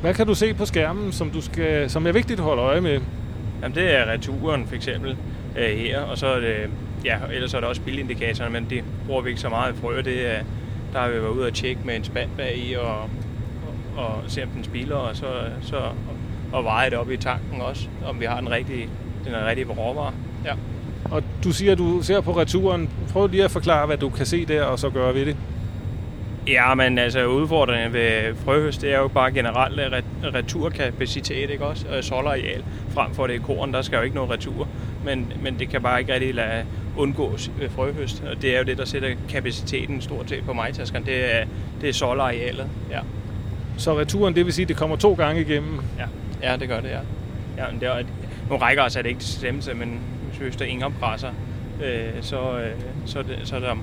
Hvad 0.00 0.14
kan 0.14 0.26
du 0.26 0.34
se 0.34 0.54
på 0.54 0.64
skærmen, 0.64 1.12
som, 1.12 1.30
du 1.30 1.40
skal, 1.40 1.90
som 1.90 2.06
er 2.06 2.12
vigtigt 2.12 2.40
at 2.40 2.44
holde 2.44 2.62
øje 2.62 2.80
med? 2.80 3.00
Jamen, 3.62 3.74
det 3.74 3.94
er 3.94 4.06
returen 4.06 4.66
for 4.66 4.74
eksempel 4.74 5.16
øh, 5.58 5.78
her, 5.78 6.00
og 6.00 6.18
så 6.18 6.26
er 6.26 6.40
det, 6.40 6.56
ja, 7.04 7.16
ellers 7.32 7.54
er 7.54 7.60
det 7.60 7.68
også 7.68 7.82
bilindikatorerne, 7.82 8.52
men 8.52 8.66
det 8.70 8.84
bruger 9.06 9.22
vi 9.22 9.28
ikke 9.28 9.40
så 9.40 9.48
meget 9.48 9.74
i 9.74 9.76
frø. 9.76 10.02
Det 10.02 10.36
er, 10.36 10.40
der 10.92 10.98
har 10.98 11.08
vi 11.08 11.14
været 11.14 11.30
ude 11.30 11.46
og 11.46 11.54
tjekke 11.54 11.80
med 11.84 11.96
en 11.96 12.04
spand 12.04 12.30
bag 12.36 12.56
i, 12.56 12.74
og, 12.74 13.00
og, 13.00 13.08
og 13.96 14.22
se 14.26 14.42
om 14.42 14.48
den 14.48 14.64
spiller, 14.64 14.96
og 14.96 15.16
så, 15.16 15.26
så 15.62 15.76
og 16.52 16.64
veje 16.64 16.90
det 16.90 16.98
op 16.98 17.10
i 17.10 17.16
tanken 17.16 17.60
også, 17.60 17.88
om 18.06 18.20
vi 18.20 18.24
har 18.24 18.40
den 18.40 18.50
rigtige, 18.50 18.88
den 19.24 19.32
rigtige 19.46 19.66
råvarer. 19.66 20.12
Ja. 20.44 20.52
Og 21.10 21.22
du 21.44 21.52
siger, 21.52 21.72
at 21.72 21.78
du 21.78 22.02
ser 22.02 22.20
på 22.20 22.36
returen. 22.36 22.90
Prøv 23.12 23.26
lige 23.26 23.44
at 23.44 23.50
forklare, 23.50 23.86
hvad 23.86 23.96
du 23.96 24.08
kan 24.08 24.26
se 24.26 24.44
der, 24.44 24.62
og 24.62 24.78
så 24.78 24.90
gøre 24.90 25.14
ved 25.14 25.26
det. 25.26 25.36
Ja, 26.48 26.74
men 26.74 26.98
altså 26.98 27.26
udfordringen 27.26 27.92
ved 27.92 28.34
frøhøst, 28.34 28.82
det 28.82 28.92
er 28.92 28.98
jo 28.98 29.08
bare 29.08 29.32
generelt 29.32 30.04
returkapacitet, 30.34 31.50
ikke 31.50 31.66
også? 31.66 31.86
Og 31.88 32.04
solareal, 32.04 32.64
frem 32.90 33.14
for 33.14 33.26
det 33.26 33.34
i 33.34 33.38
korn, 33.38 33.72
der 33.72 33.82
skal 33.82 33.96
jo 33.96 34.02
ikke 34.02 34.16
noget 34.16 34.30
retur. 34.30 34.68
Men, 35.04 35.32
men 35.42 35.58
det 35.58 35.68
kan 35.68 35.82
bare 35.82 36.00
ikke 36.00 36.14
rigtig 36.14 36.34
lade 36.34 36.64
undgås 36.96 37.50
ved 37.58 37.68
frøhøst. 37.68 38.22
Og 38.30 38.42
det 38.42 38.54
er 38.54 38.58
jo 38.58 38.64
det, 38.64 38.78
der 38.78 38.84
sætter 38.84 39.08
kapaciteten 39.28 40.00
stort 40.00 40.26
til 40.26 40.42
på 40.42 40.52
majtaskerne. 40.52 41.06
Det 41.06 41.34
er, 41.36 41.44
det 41.80 41.88
er 41.88 41.92
solarealet, 41.92 42.66
ja. 42.90 43.00
Så 43.76 43.98
returen, 43.98 44.34
det 44.34 44.44
vil 44.44 44.52
sige, 44.52 44.64
at 44.64 44.68
det 44.68 44.76
kommer 44.76 44.96
to 44.96 45.14
gange 45.14 45.40
igennem? 45.40 45.80
Ja. 45.98 46.06
Ja, 46.50 46.56
det 46.56 46.68
gør 46.68 46.80
det, 46.80 46.88
ja. 46.88 47.00
ja 47.58 47.70
men 47.70 47.80
det 47.80 47.88
er, 47.88 48.02
nu 48.50 48.56
rækker 48.56 48.82
altså 48.82 49.02
det 49.02 49.08
ikke 49.08 49.20
til 49.20 49.34
stemmelse, 49.34 49.74
men 49.74 50.00
hvis 50.40 50.56
der 50.56 50.64
ingen 50.64 50.94
presser, 51.00 51.30
øh, 51.84 52.22
så, 52.22 52.58
øh, 52.58 52.70
så, 53.06 53.22
det, 53.22 53.38
så, 53.44 53.60
der, 53.60 53.76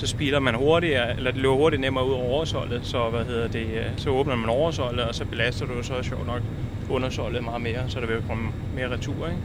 så 0.00 0.06
speeder 0.06 0.40
man 0.40 0.54
hurtigere, 0.54 1.16
eller 1.16 1.30
det 1.30 1.40
løber 1.40 1.54
hurtigt 1.54 1.80
nemmere 1.80 2.06
ud 2.06 2.12
over 2.12 2.24
oversoldet, 2.24 2.80
så, 2.86 3.10
hvad 3.10 3.24
hedder 3.24 3.48
det, 3.48 3.66
øh, 3.66 3.84
så 3.96 4.10
åbner 4.10 4.36
man 4.36 4.48
oversoldet, 4.48 5.04
og 5.04 5.14
så 5.14 5.24
belaster 5.24 5.66
du 5.66 5.82
så 5.82 6.02
sjovt 6.02 6.26
nok 6.26 6.42
undersoldet 6.90 7.44
meget 7.44 7.62
mere, 7.62 7.88
så 7.88 8.00
der 8.00 8.06
vil 8.06 8.22
komme 8.28 8.48
mere 8.74 8.90
retur, 8.90 9.26
ikke? 9.26 9.38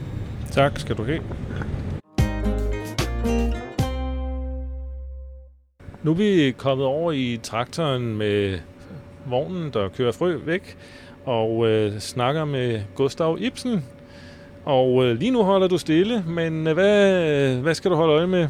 Tak 0.50 0.78
skal 0.78 0.96
du 0.96 1.04
have. 1.04 1.20
Nu 6.02 6.10
er 6.10 6.14
vi 6.14 6.54
kommet 6.58 6.86
over 6.86 7.12
i 7.12 7.40
traktoren 7.42 8.16
med 8.16 8.58
vognen, 9.26 9.70
der 9.72 9.88
kører 9.88 10.12
frø 10.12 10.36
væk 10.44 10.76
og 11.24 11.68
øh, 11.68 11.98
snakker 11.98 12.44
med 12.44 12.82
Gustav 12.94 13.36
Ibsen. 13.40 13.84
Og 14.64 15.04
øh, 15.04 15.16
lige 15.18 15.30
nu 15.30 15.42
holder 15.42 15.68
du 15.68 15.78
stille, 15.78 16.24
men 16.26 16.66
øh, 16.66 16.74
hvad, 16.74 17.24
øh, 17.30 17.62
hvad 17.62 17.74
skal 17.74 17.90
du 17.90 17.96
holde 17.96 18.12
øje 18.12 18.26
med? 18.26 18.48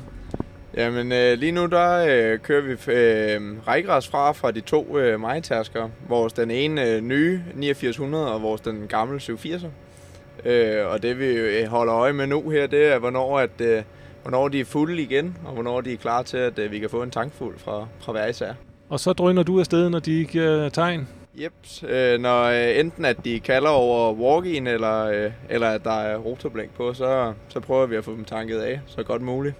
Jamen 0.77 1.13
øh, 1.13 1.39
lige 1.39 1.53
nu 1.53 1.67
der 1.67 2.07
øh, 2.09 2.39
kører 2.39 2.63
vi 2.63 2.93
øh, 2.93 3.69
rækgræs 3.69 4.09
fra 4.09 4.33
fra 4.33 4.51
de 4.51 4.61
to 4.61 4.99
øh, 4.99 5.21
majtasker. 5.21 5.89
Vores 6.09 6.33
den 6.33 6.51
ene 6.51 6.91
øh, 6.91 7.01
nye 7.01 7.43
8900 7.49 8.33
og 8.33 8.43
vores 8.43 8.61
den 8.61 8.87
gamle 8.89 9.19
780'er. 9.19 9.67
Øh, 10.49 10.87
og 10.87 11.03
det 11.03 11.19
vi 11.19 11.27
øh, 11.27 11.67
holder 11.67 11.95
øje 11.95 12.13
med 12.13 12.27
nu 12.27 12.51
her, 12.51 12.67
det 12.67 12.93
er 12.93 12.99
hvornår, 12.99 13.39
at, 13.39 13.61
øh, 13.61 13.83
hvornår 14.23 14.49
de 14.49 14.61
er 14.61 14.65
fulde 14.65 15.03
igen, 15.03 15.37
og 15.45 15.53
hvornår 15.53 15.81
de 15.81 15.93
er 15.93 15.97
klar 15.97 16.23
til, 16.23 16.37
at 16.37 16.59
øh, 16.59 16.71
vi 16.71 16.79
kan 16.79 16.91
få 16.91 17.03
en 17.03 17.11
tankfuld 17.11 17.59
fra, 17.59 17.87
fra 18.01 18.13
hver 18.13 18.27
især. 18.27 18.53
Og 18.89 19.01
så 19.01 19.13
drøner 19.13 19.43
du 19.43 19.59
afsted, 19.59 19.91
når 19.91 19.99
de 19.99 20.25
giver 20.25 20.69
tegn? 20.69 21.09
Yep, 21.39 21.53
øh, 21.89 22.21
når 22.21 22.43
øh, 22.43 22.81
enten 22.81 23.05
at 23.05 23.25
de 23.25 23.41
kalder 23.41 23.71
over 23.71 24.13
walk 24.13 24.47
eller, 24.47 25.05
øh, 25.05 25.33
eller 25.49 25.69
at 25.69 25.85
der 25.85 26.01
er 26.01 26.17
rotorblink 26.17 26.75
på, 26.75 26.95
så, 26.95 27.33
så 27.49 27.61
prøver 27.61 27.87
vi 27.87 27.97
at 27.97 28.05
få 28.05 28.13
dem 28.13 28.25
tanket 28.25 28.59
af 28.59 28.81
så 28.87 29.03
godt 29.03 29.23
muligt. 29.23 29.55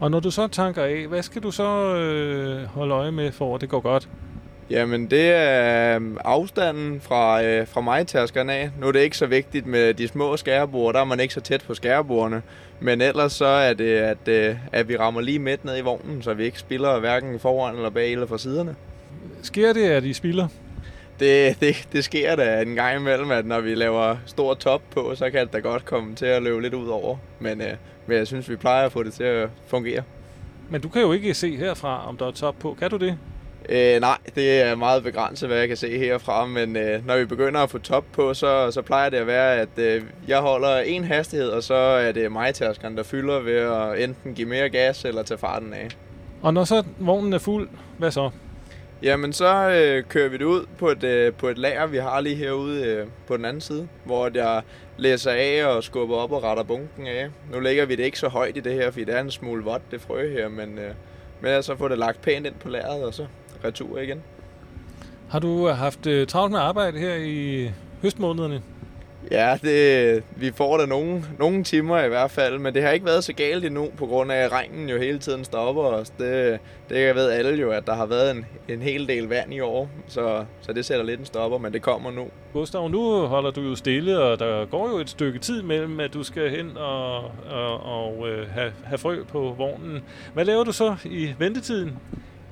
Og 0.00 0.10
når 0.10 0.20
du 0.20 0.30
så 0.30 0.48
tanker 0.48 0.82
af, 0.84 1.06
hvad 1.08 1.22
skal 1.22 1.42
du 1.42 1.50
så 1.50 1.94
øh, 1.96 2.64
holde 2.64 2.94
øje 2.94 3.12
med 3.12 3.32
for, 3.32 3.54
at 3.54 3.60
det 3.60 3.68
går 3.68 3.80
godt? 3.80 4.08
Jamen, 4.70 5.10
det 5.10 5.30
er 5.30 5.98
øh, 5.98 6.16
afstanden 6.24 7.00
fra, 7.00 7.44
øh, 7.44 7.66
fra 7.66 7.80
majtaskerne 7.80 8.52
af. 8.52 8.70
Nu 8.80 8.88
er 8.88 8.92
det 8.92 9.00
ikke 9.00 9.16
så 9.16 9.26
vigtigt 9.26 9.66
med 9.66 9.94
de 9.94 10.08
små 10.08 10.36
skærebord, 10.36 10.94
der 10.94 11.00
er 11.00 11.04
man 11.04 11.20
ikke 11.20 11.34
så 11.34 11.40
tæt 11.40 11.64
på 11.66 11.74
skærebordene. 11.74 12.42
Men 12.80 13.00
ellers 13.00 13.32
så 13.32 13.46
er 13.46 13.74
det, 13.74 13.96
at, 13.96 14.28
øh, 14.28 14.56
at 14.72 14.88
vi 14.88 14.96
rammer 14.96 15.20
lige 15.20 15.38
midt 15.38 15.64
ned 15.64 15.78
i 15.78 15.80
vognen, 15.80 16.22
så 16.22 16.34
vi 16.34 16.44
ikke 16.44 16.58
spiller 16.58 17.00
hverken 17.00 17.40
foran 17.40 17.76
eller 17.76 17.90
bag 17.90 18.12
eller 18.12 18.26
fra 18.26 18.38
siderne. 18.38 18.76
Sker 19.42 19.72
det, 19.72 19.84
at 19.84 20.04
I 20.04 20.12
spiller? 20.12 20.48
det, 21.20 21.60
det, 21.60 21.88
det 21.92 22.04
sker 22.04 22.36
da 22.36 22.62
en 22.62 22.74
gang 22.74 23.00
imellem, 23.00 23.30
at 23.30 23.46
når 23.46 23.60
vi 23.60 23.74
laver 23.74 24.16
stor 24.26 24.54
top 24.54 24.82
på, 24.90 25.12
så 25.14 25.30
kan 25.30 25.46
det 25.46 25.52
da 25.52 25.58
godt 25.58 25.84
komme 25.84 26.14
til 26.14 26.26
at 26.26 26.42
løbe 26.42 26.62
lidt 26.62 26.74
ud 26.74 26.88
over. 26.88 27.16
Men, 27.40 27.60
øh, 27.60 27.72
men 28.08 28.16
jeg 28.16 28.26
synes, 28.26 28.48
vi 28.48 28.56
plejer 28.56 28.86
at 28.86 28.92
få 28.92 29.02
det 29.02 29.12
til 29.12 29.24
at 29.24 29.48
fungere. 29.66 30.02
Men 30.70 30.80
du 30.80 30.88
kan 30.88 31.02
jo 31.02 31.12
ikke 31.12 31.34
se 31.34 31.56
herfra, 31.56 32.08
om 32.08 32.16
der 32.16 32.26
er 32.26 32.30
top 32.30 32.54
på. 32.58 32.76
Kan 32.80 32.90
du 32.90 32.96
det? 32.96 33.18
Øh, 33.68 34.00
nej, 34.00 34.18
det 34.34 34.62
er 34.62 34.74
meget 34.74 35.02
begrænset, 35.02 35.48
hvad 35.48 35.58
jeg 35.58 35.68
kan 35.68 35.76
se 35.76 35.98
herfra, 35.98 36.46
men 36.46 36.76
øh, 36.76 37.06
når 37.06 37.18
vi 37.18 37.24
begynder 37.24 37.60
at 37.60 37.70
få 37.70 37.78
top 37.78 38.04
på, 38.12 38.34
så, 38.34 38.70
så 38.70 38.82
plejer 38.82 39.10
det 39.10 39.16
at 39.16 39.26
være, 39.26 39.56
at 39.56 39.68
øh, 39.76 40.02
jeg 40.28 40.38
holder 40.38 40.78
en 40.78 41.04
hastighed, 41.04 41.48
og 41.48 41.62
så 41.62 41.74
er 41.74 42.12
det 42.12 42.32
mig 42.32 42.54
der 42.96 43.02
fylder 43.02 43.40
ved 43.40 43.56
at 43.56 44.04
enten 44.04 44.34
give 44.34 44.48
mere 44.48 44.68
gas 44.68 45.04
eller 45.04 45.22
tage 45.22 45.38
farten 45.38 45.72
af. 45.72 45.88
Og 46.42 46.54
når 46.54 46.64
så 46.64 46.82
vognen 46.98 47.32
er 47.32 47.38
fuld, 47.38 47.68
hvad 47.98 48.10
så? 48.10 48.30
Jamen, 49.02 49.32
så 49.32 49.70
øh, 49.70 50.04
kører 50.04 50.28
vi 50.28 50.36
det 50.36 50.44
ud 50.44 50.66
på 50.78 50.88
et, 50.88 51.04
øh, 51.04 51.32
på 51.32 51.48
et 51.48 51.58
lager, 51.58 51.86
vi 51.86 51.96
har 51.96 52.20
lige 52.20 52.36
herude 52.36 52.84
øh, 52.84 53.06
på 53.26 53.36
den 53.36 53.44
anden 53.44 53.60
side, 53.60 53.88
hvor 54.04 54.30
jeg 54.34 54.62
læser 54.96 55.30
af 55.30 55.66
og 55.66 55.84
skubber 55.84 56.16
op 56.16 56.32
og 56.32 56.42
retter 56.42 56.62
bunken 56.62 57.06
af. 57.06 57.28
Nu 57.52 57.60
lægger 57.60 57.86
vi 57.86 57.96
det 57.96 58.04
ikke 58.04 58.18
så 58.18 58.28
højt 58.28 58.56
i 58.56 58.60
det 58.60 58.72
her, 58.72 58.90
fordi 58.90 59.04
det 59.04 59.14
er 59.14 59.20
en 59.20 59.30
smule 59.30 59.64
vådt, 59.64 59.82
det 59.90 60.00
frø 60.00 60.32
her, 60.32 60.48
men, 60.48 60.78
øh, 60.78 60.94
men 61.40 61.50
altså, 61.50 61.54
jeg 61.54 61.64
så 61.64 61.76
får 61.76 61.88
det 61.88 61.98
lagt 61.98 62.22
pænt 62.22 62.46
ind 62.46 62.54
på 62.54 62.68
lageret, 62.68 63.04
og 63.04 63.14
så 63.14 63.26
retur 63.64 63.98
igen. 63.98 64.22
Har 65.30 65.38
du 65.38 65.68
øh, 65.68 65.76
haft 65.76 66.06
øh, 66.06 66.26
travlt 66.26 66.52
med 66.52 66.60
arbejde 66.60 66.98
her 66.98 67.14
i 67.14 67.70
høstmånederne? 68.02 68.62
Ja, 69.30 69.58
det, 69.62 70.22
vi 70.36 70.52
får 70.52 70.76
da 70.76 70.86
nogle, 70.86 71.24
nogle 71.38 71.64
timer 71.64 72.04
i 72.04 72.08
hvert 72.08 72.30
fald, 72.30 72.58
men 72.58 72.74
det 72.74 72.82
har 72.82 72.90
ikke 72.90 73.06
været 73.06 73.24
så 73.24 73.32
galt 73.32 73.64
endnu, 73.64 73.90
på 73.96 74.06
grund 74.06 74.32
af 74.32 74.36
at 74.36 74.52
regnen 74.52 74.88
jo 74.88 74.98
hele 74.98 75.18
tiden 75.18 75.44
stopper 75.44 75.82
os. 75.82 76.10
Det, 76.10 76.58
det 76.88 77.14
ved 77.14 77.30
alle 77.30 77.60
jo, 77.60 77.70
at 77.70 77.86
der 77.86 77.94
har 77.94 78.06
været 78.06 78.30
en, 78.30 78.46
en 78.68 78.82
hel 78.82 79.08
del 79.08 79.24
vand 79.24 79.54
i 79.54 79.60
år, 79.60 79.90
så, 80.06 80.44
så 80.60 80.72
det 80.72 80.84
sætter 80.84 81.04
lidt 81.04 81.20
en 81.20 81.26
stopper, 81.26 81.58
men 81.58 81.72
det 81.72 81.82
kommer 81.82 82.10
nu. 82.10 82.28
Gustav, 82.52 82.88
nu 82.88 83.20
holder 83.20 83.50
du 83.50 83.60
jo 83.60 83.74
stille, 83.74 84.18
og 84.18 84.38
der 84.38 84.66
går 84.66 84.88
jo 84.88 84.96
et 84.96 85.10
stykke 85.10 85.38
tid 85.38 85.62
mellem, 85.62 86.00
at 86.00 86.14
du 86.14 86.22
skal 86.22 86.50
hen 86.50 86.76
og, 86.76 87.16
og, 87.50 87.82
og 87.82 88.28
øh, 88.28 88.50
have, 88.50 88.72
have 88.84 88.98
frø 88.98 89.24
på 89.24 89.54
vognen. 89.58 90.02
Hvad 90.34 90.44
laver 90.44 90.64
du 90.64 90.72
så 90.72 90.96
i 91.04 91.34
ventetiden? 91.38 91.98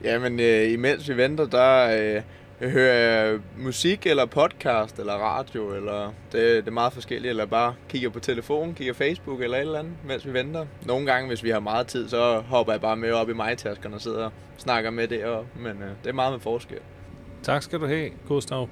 Jamen, 0.04 0.40
øh, 0.40 0.72
imens 0.72 1.08
vi 1.08 1.16
venter, 1.16 1.46
der... 1.46 1.98
Øh, 2.16 2.22
jeg 2.60 2.70
hører 2.70 3.38
musik 3.58 4.06
eller 4.06 4.26
podcast 4.26 4.98
eller 4.98 5.12
radio, 5.12 5.74
eller 5.74 6.12
det, 6.32 6.42
det 6.42 6.66
er 6.66 6.70
meget 6.70 6.92
forskelligt, 6.92 7.30
eller 7.30 7.46
bare 7.46 7.74
kigger 7.88 8.10
på 8.10 8.20
telefon, 8.20 8.74
kigger 8.74 8.94
Facebook 8.94 9.40
eller 9.40 9.56
et 9.56 9.60
eller 9.60 9.78
andet, 9.78 9.92
mens 10.04 10.26
vi 10.26 10.32
venter. 10.32 10.66
Nogle 10.86 11.06
gange, 11.06 11.28
hvis 11.28 11.44
vi 11.44 11.50
har 11.50 11.60
meget 11.60 11.86
tid, 11.86 12.08
så 12.08 12.42
hopper 12.48 12.72
jeg 12.72 12.80
bare 12.80 12.96
med 12.96 13.12
op 13.12 13.28
i 13.28 13.32
majtaskerne 13.32 13.94
og 13.94 14.00
sidder 14.00 14.24
og 14.24 14.32
snakker 14.56 14.90
med 14.90 15.08
det, 15.08 15.24
og, 15.24 15.46
men 15.56 15.70
øh, 15.70 15.88
det 16.02 16.08
er 16.08 16.12
meget 16.12 16.32
med 16.32 16.40
forskel. 16.40 16.78
Tak 17.42 17.62
skal 17.62 17.80
du 17.80 17.86
have, 17.86 18.10
Gustav. 18.28 18.68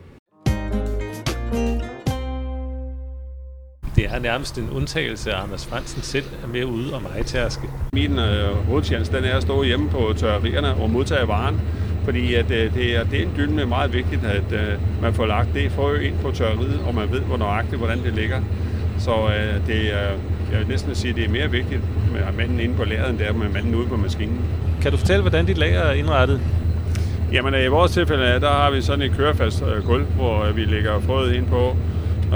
Det 3.97 4.05
er 4.05 4.19
nærmest 4.19 4.59
en 4.59 4.71
undtagelse, 4.71 5.33
at 5.33 5.37
Anders 5.37 5.67
Fransen 5.67 6.03
selv 6.03 6.27
er 6.43 6.47
med 6.47 6.65
ude 6.65 6.95
og 6.95 7.03
majtærske. 7.03 7.63
Min 7.93 8.19
øh, 8.19 8.55
hovedtjans, 8.55 9.09
den 9.09 9.25
er 9.25 9.37
at 9.37 9.43
stå 9.43 9.63
hjemme 9.63 9.91
på 9.91 10.15
tørrerierne 10.17 10.75
og 10.75 10.91
modtage 10.91 11.29
varen. 11.29 11.61
Fordi 12.05 12.35
at, 12.35 12.51
øh, 12.51 12.75
det, 12.75 12.97
er, 12.97 13.05
det 13.05 13.19
er 13.19 13.23
en 13.23 13.33
dyn 13.37 13.55
med 13.57 13.67
meget 13.67 13.93
vigtigt, 13.93 14.25
at 14.25 14.53
øh, 14.53 15.03
man 15.03 15.15
får 15.15 15.27
lagt 15.27 15.49
det 15.55 15.73
frø 15.73 15.99
ind 16.01 16.15
på 16.23 16.31
tørreriet, 16.31 16.81
og 16.87 16.95
man 16.95 17.11
ved, 17.11 17.21
hvor 17.21 17.37
nøjagtigt, 17.37 17.79
hvordan 17.79 17.99
det 18.05 18.15
ligger. 18.15 18.41
Så 18.99 19.11
øh, 19.11 19.67
det 19.67 19.95
er, 19.95 20.09
jeg 20.53 20.59
vil 20.59 20.69
næsten 20.69 20.95
sige, 20.95 21.11
at 21.11 21.17
det 21.17 21.25
er 21.25 21.29
mere 21.29 21.51
vigtigt 21.51 21.81
med 22.13 22.21
manden 22.37 22.61
inde 22.61 22.75
på 22.75 22.85
lageret, 22.85 23.11
end 23.11 23.19
det 23.19 23.29
er 23.29 23.33
med 23.33 23.49
manden 23.49 23.75
ude 23.75 23.87
på 23.87 23.97
maskinen. 23.97 24.41
Kan 24.83 24.91
du 24.91 24.97
fortælle, 24.97 25.21
hvordan 25.21 25.47
dit 25.47 25.59
lager 25.59 25.81
er 25.81 25.93
indrettet? 25.93 26.41
Jamen 27.33 27.55
i 27.65 27.67
vores 27.67 27.93
tilfælde, 27.93 28.41
der 28.41 28.51
har 28.51 28.71
vi 28.71 28.83
sådan 28.83 29.03
et 29.03 29.13
kørefast 29.17 29.63
øh, 29.63 29.87
gulv, 29.87 30.05
hvor 30.05 30.53
vi 30.55 30.65
lægger 30.65 31.01
frøet 31.01 31.35
ind 31.35 31.47
på, 31.47 31.77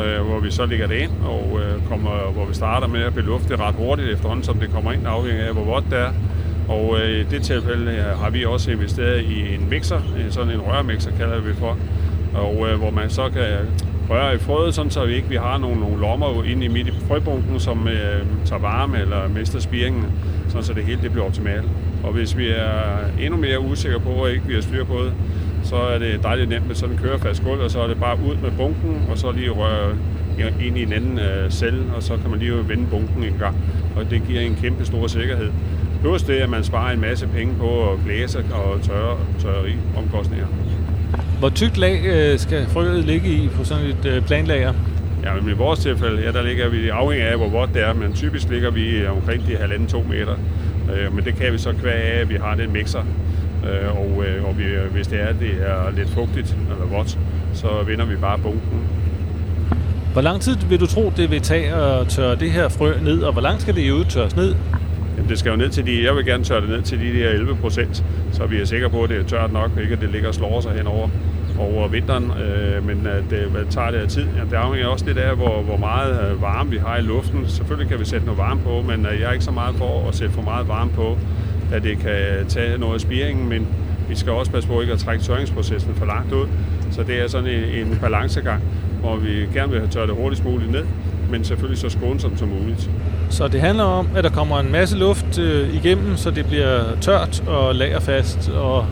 øh, 0.03 0.27
hvor 0.27 0.41
vi 0.41 0.51
så 0.51 0.67
lægger 0.67 0.87
det 0.87 0.97
ind, 0.97 1.11
og 1.25 1.61
øh, 1.61 1.89
kommer, 1.89 2.33
hvor 2.33 2.45
vi 2.45 2.55
starter 2.55 2.87
med 2.87 3.03
at 3.03 3.15
belufte 3.15 3.57
ret 3.57 3.75
hurtigt 3.75 4.09
efterhånden, 4.09 4.45
som 4.45 4.59
det 4.59 4.71
kommer 4.71 4.93
ind, 4.93 5.07
afhængig 5.07 5.43
af, 5.43 5.53
hvor 5.53 5.65
vådt 5.65 5.85
det 5.91 5.99
er. 5.99 6.11
Og 6.69 6.99
øh, 7.01 7.21
i 7.21 7.23
det 7.23 7.43
tilfælde 7.43 7.91
øh, 7.91 8.19
har 8.19 8.31
vi 8.31 8.45
også 8.45 8.71
investeret 8.71 9.25
i 9.25 9.55
en 9.55 9.71
mixer, 9.71 10.01
øh, 10.19 10.31
sådan 10.31 10.53
en 10.53 10.61
rørmixer 10.61 11.11
kalder 11.11 11.41
vi 11.41 11.55
for, 11.55 11.77
og 12.35 12.69
øh, 12.69 12.79
hvor 12.79 12.91
man 12.91 13.11
så 13.11 13.29
kan 13.29 13.47
røre 14.11 14.35
i 14.35 14.39
frøet, 14.39 14.75
sådan 14.75 14.91
så 14.91 15.07
vi 15.07 15.15
ikke 15.15 15.29
vi 15.29 15.37
har 15.37 15.59
nogle, 15.59 15.81
nogle 15.81 16.01
lommer 16.01 16.45
inde 16.45 16.65
i 16.65 16.69
midt 16.69 16.89
i 16.89 16.93
frøbunken, 17.09 17.61
som 17.61 17.89
øh, 17.89 18.27
tager 18.45 18.61
varme 18.61 19.01
eller 19.01 19.29
mister 19.29 19.61
spiringen, 19.61 20.05
sådan 20.49 20.63
så 20.63 20.73
det 20.73 20.85
hele 20.85 21.03
det 21.03 21.11
bliver 21.11 21.27
optimalt. 21.27 21.69
Og 22.05 22.13
hvis 22.13 22.37
vi 22.37 22.49
er 22.49 22.99
endnu 23.21 23.37
mere 23.37 23.61
usikre 23.61 24.01
på, 24.01 24.23
at 24.23 24.33
ikke 24.33 24.47
vi 24.47 24.55
har 24.55 24.61
styr 24.61 24.85
på 24.85 24.99
det, 25.05 25.13
så 25.63 25.77
er 25.77 25.99
det 25.99 26.23
dejligt 26.23 26.49
nemt 26.49 26.67
med 26.67 26.75
sådan 26.75 26.95
en 26.95 27.01
kørefast 27.03 27.45
gulv, 27.45 27.61
og 27.61 27.71
så 27.71 27.81
er 27.81 27.87
det 27.87 28.01
bare 28.01 28.19
ud 28.29 28.37
med 28.43 28.51
bunken, 28.51 29.07
og 29.11 29.19
så 29.19 29.33
lige 29.33 29.51
røre 29.51 29.95
ind 30.61 30.79
i 30.79 30.83
en 30.83 30.93
anden 30.93 31.19
øh, 31.19 31.51
celle, 31.51 31.85
og 31.97 32.03
så 32.03 32.17
kan 32.17 32.31
man 32.31 32.39
lige 32.39 32.69
vende 32.69 32.87
bunken 32.91 33.25
en 33.25 33.37
gang. 33.39 33.57
Og 33.97 34.11
det 34.11 34.23
giver 34.27 34.41
en 34.41 34.57
kæmpe 34.61 34.85
stor 34.85 35.07
sikkerhed. 35.07 35.51
Plus 36.03 36.23
det, 36.23 36.35
at 36.35 36.49
man 36.49 36.65
sparer 36.65 36.93
en 36.93 37.01
masse 37.01 37.27
penge 37.27 37.55
på 37.55 37.93
at 37.93 37.99
blæse 38.05 38.39
og 38.39 38.83
tørre, 38.83 39.17
tørreri 39.39 39.75
omkostninger. 39.97 40.47
Hvor 41.39 41.49
tykt 41.49 41.79
lag 41.79 42.01
øh, 42.05 42.39
skal 42.39 42.67
frøet 42.67 43.05
ligge 43.05 43.29
i 43.29 43.49
på 43.49 43.65
sådan 43.65 43.87
et 43.87 44.05
øh, 44.05 44.23
planlager? 44.23 44.75
Ja, 45.25 45.35
men 45.35 45.51
i 45.51 45.53
vores 45.53 45.79
tilfælde, 45.79 46.23
ja, 46.23 46.33
der 46.33 46.43
ligger 46.43 46.69
vi 46.69 46.89
afhængig 46.89 47.29
af, 47.29 47.37
hvor 47.37 47.49
vådt 47.49 47.75
det 47.75 47.83
er, 47.83 47.93
men 47.95 48.13
typisk 48.13 48.49
ligger 48.49 48.71
vi 48.71 49.07
omkring 49.07 49.47
de 49.47 49.57
halvanden 49.57 49.89
to 49.89 50.03
meter. 50.09 50.35
Øh, 50.95 51.15
men 51.15 51.25
det 51.25 51.35
kan 51.35 51.53
vi 51.53 51.59
så 51.59 51.73
kvære 51.73 51.95
af, 51.95 52.21
at 52.21 52.29
vi 52.29 52.35
har 52.35 52.55
den 52.55 52.73
mixer. 52.73 53.03
Øh, 53.65 53.97
og 53.97 54.25
øh, 54.27 54.45
og 54.45 54.59
vi, 54.59 54.65
hvis 54.93 55.07
det 55.07 55.23
er, 55.23 55.33
det 55.33 55.51
er 55.51 55.91
lidt 55.97 56.11
fugtigt 56.11 56.57
eller 56.71 56.97
vådt, 56.97 57.19
så 57.55 57.69
vender 57.87 58.05
vi 58.05 58.17
bare 58.17 58.39
bunken. 58.39 58.81
Hvor 60.13 60.23
lang 60.23 60.41
tid 60.41 60.57
vil 60.69 60.81
du 60.81 60.87
tro, 60.87 61.13
det 61.17 61.31
vil 61.31 61.41
tage 61.41 61.75
at 61.75 62.09
tørre 62.09 62.37
det 62.37 62.51
her 62.51 62.69
frø 62.69 62.95
ned, 63.03 63.23
og 63.23 63.33
hvor 63.33 63.43
langt 63.43 63.63
skal 63.63 63.75
det 63.75 63.83
i 63.83 64.05
tørres 64.09 64.37
ned? 64.37 64.55
Jamen, 65.19 65.31
det 65.31 65.39
skal 65.39 65.51
jo 65.51 65.57
ned 65.57 65.69
til 65.69 65.87
de, 65.87 66.05
jeg 66.05 66.17
vil 66.17 66.25
gerne 66.25 66.45
tørre 66.45 66.61
det 66.61 66.69
ned 66.69 66.83
til 66.83 67.01
de 67.01 67.21
der 67.21 67.31
11 67.31 67.57
procent, 67.57 68.05
så 68.33 68.47
vi 68.47 68.61
er 68.61 68.65
sikre 68.65 68.91
på, 68.91 69.03
at 69.03 69.11
det 69.11 69.19
er 69.19 69.25
tørt 69.25 69.53
nok, 69.53 69.71
ikke 69.83 69.95
at 69.95 70.01
det 70.01 70.11
ligger 70.11 70.29
og 70.29 70.35
slår 70.35 70.61
sig 70.61 70.73
henover 70.73 71.09
over 71.59 71.89
vinteren, 71.89 72.25
øh, 72.25 72.87
men 72.87 73.07
at 73.07 73.23
det, 73.31 73.39
hvad 73.39 73.65
tager 73.71 73.91
det 73.91 73.99
af 73.99 74.09
tid? 74.09 74.27
Ja, 74.37 74.45
det 74.45 74.55
afhænger 74.55 74.89
også 74.89 75.07
lidt 75.07 75.19
af, 75.19 75.37
hvor, 75.37 75.63
hvor 75.63 75.77
meget 75.77 76.31
øh, 76.31 76.43
varme 76.43 76.71
vi 76.71 76.77
har 76.77 76.97
i 76.97 77.01
luften. 77.01 77.49
Selvfølgelig 77.49 77.91
kan 77.91 78.01
vi 78.01 78.05
sætte 78.05 78.27
noget 78.27 78.39
varme 78.39 78.61
på, 78.61 78.83
men 78.83 79.07
øh, 79.07 79.21
jeg 79.21 79.29
er 79.29 79.33
ikke 79.33 79.45
så 79.45 79.51
meget 79.51 79.77
for 79.77 80.09
at 80.09 80.15
sætte 80.15 80.35
for 80.35 80.43
meget 80.43 80.69
varme 80.69 80.91
på, 80.91 81.19
at 81.73 81.83
det 81.83 81.99
kan 81.99 82.47
tage 82.49 82.79
noget 82.79 82.95
af 82.95 83.01
spiringen, 83.01 83.49
men 83.49 83.67
vi 84.09 84.17
skal 84.17 84.33
også 84.33 84.53
passe 84.53 84.69
på 84.69 84.81
ikke 84.81 84.93
at 84.93 84.99
trække 84.99 85.25
tørringsprocessen 85.25 85.95
for 85.95 86.07
langt 86.07 86.33
ud. 86.33 86.47
Så 86.91 87.03
det 87.03 87.23
er 87.23 87.29
sådan 87.29 87.51
en, 87.51 87.87
en 87.87 87.99
balancegang, 88.01 88.63
hvor 89.01 89.17
vi 89.17 89.47
gerne 89.55 89.71
vil 89.71 89.81
have 89.81 89.91
tørret 89.91 90.09
det 90.09 90.17
hurtigst 90.17 90.45
muligt 90.45 90.71
ned, 90.71 90.85
men 91.31 91.45
selvfølgelig 91.45 91.79
så 91.79 91.89
skånsomt 91.89 92.39
som 92.39 92.49
muligt. 92.49 92.91
Så 93.31 93.49
det 93.49 93.61
handler 93.61 93.85
om, 93.85 94.09
at 94.17 94.25
der 94.25 94.31
kommer 94.31 94.61
en 94.61 94.73
masse 94.73 94.97
luft 94.97 95.39
øh, 95.39 95.75
igennem, 95.75 96.17
så 96.17 96.31
det 96.31 96.47
bliver 96.47 96.81
tørt 97.01 97.43
og 97.47 97.75
lagerfast, 97.75 98.51
og 98.51 98.87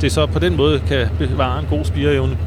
det 0.00 0.12
så 0.12 0.26
på 0.26 0.38
den 0.38 0.56
måde 0.56 0.80
kan 0.86 1.08
bevare 1.18 1.58
en 1.58 1.66
god 1.70 1.84
spireevne? 1.84 2.38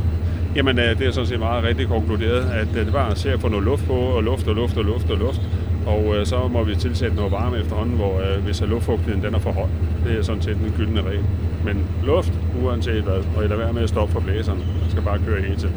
Jamen, 0.56 0.80
øh, 0.80 1.00
det 1.00 1.08
er 1.08 1.12
sådan 1.12 1.28
set 1.28 1.40
meget 1.40 1.64
rigtig 1.64 1.88
konkluderet, 1.88 2.50
at 2.52 2.68
øh, 2.78 2.86
det 2.86 2.94
bare 2.94 3.12
at 3.12 3.18
se 3.18 3.32
at 3.32 3.42
få 3.42 3.48
noget 3.48 3.66
luft 3.66 3.86
på, 3.88 3.94
og 3.94 4.24
luft 4.24 4.48
og 4.48 4.56
luft 4.56 4.78
og 4.78 4.84
luft 4.86 5.10
og 5.10 5.18
luft. 5.18 5.42
Og 5.86 6.16
øh, 6.16 6.26
så 6.26 6.48
må 6.48 6.64
vi 6.64 6.76
tilsætte 6.76 7.16
noget 7.16 7.32
varme 7.32 7.58
efterhånden, 7.58 7.96
hvor 7.96 8.20
øh, 8.20 8.44
hvis 8.44 8.62
luftfugtigheden 8.62 9.24
den 9.24 9.36
er 9.36 9.40
for 9.40 9.52
høj. 9.52 9.68
Det 10.06 10.20
er 10.20 10.24
sådan 10.24 10.42
set 10.42 10.56
den 10.56 10.74
gyldne 10.78 11.02
regel. 11.02 11.24
Men 11.66 11.86
luft, 12.04 12.34
uanset 12.64 13.04
hvad, 13.04 13.20
og 13.36 13.44
lade 13.44 13.60
være 13.60 13.74
med 13.74 13.84
at 13.84 13.90
stoppe 13.90 14.14
for 14.14 14.20
blæserne. 14.20 14.60
Man 14.60 14.90
skal 14.90 15.04
bare 15.04 15.20
køre 15.28 15.42
hele 15.42 15.56
tiden. 15.56 15.76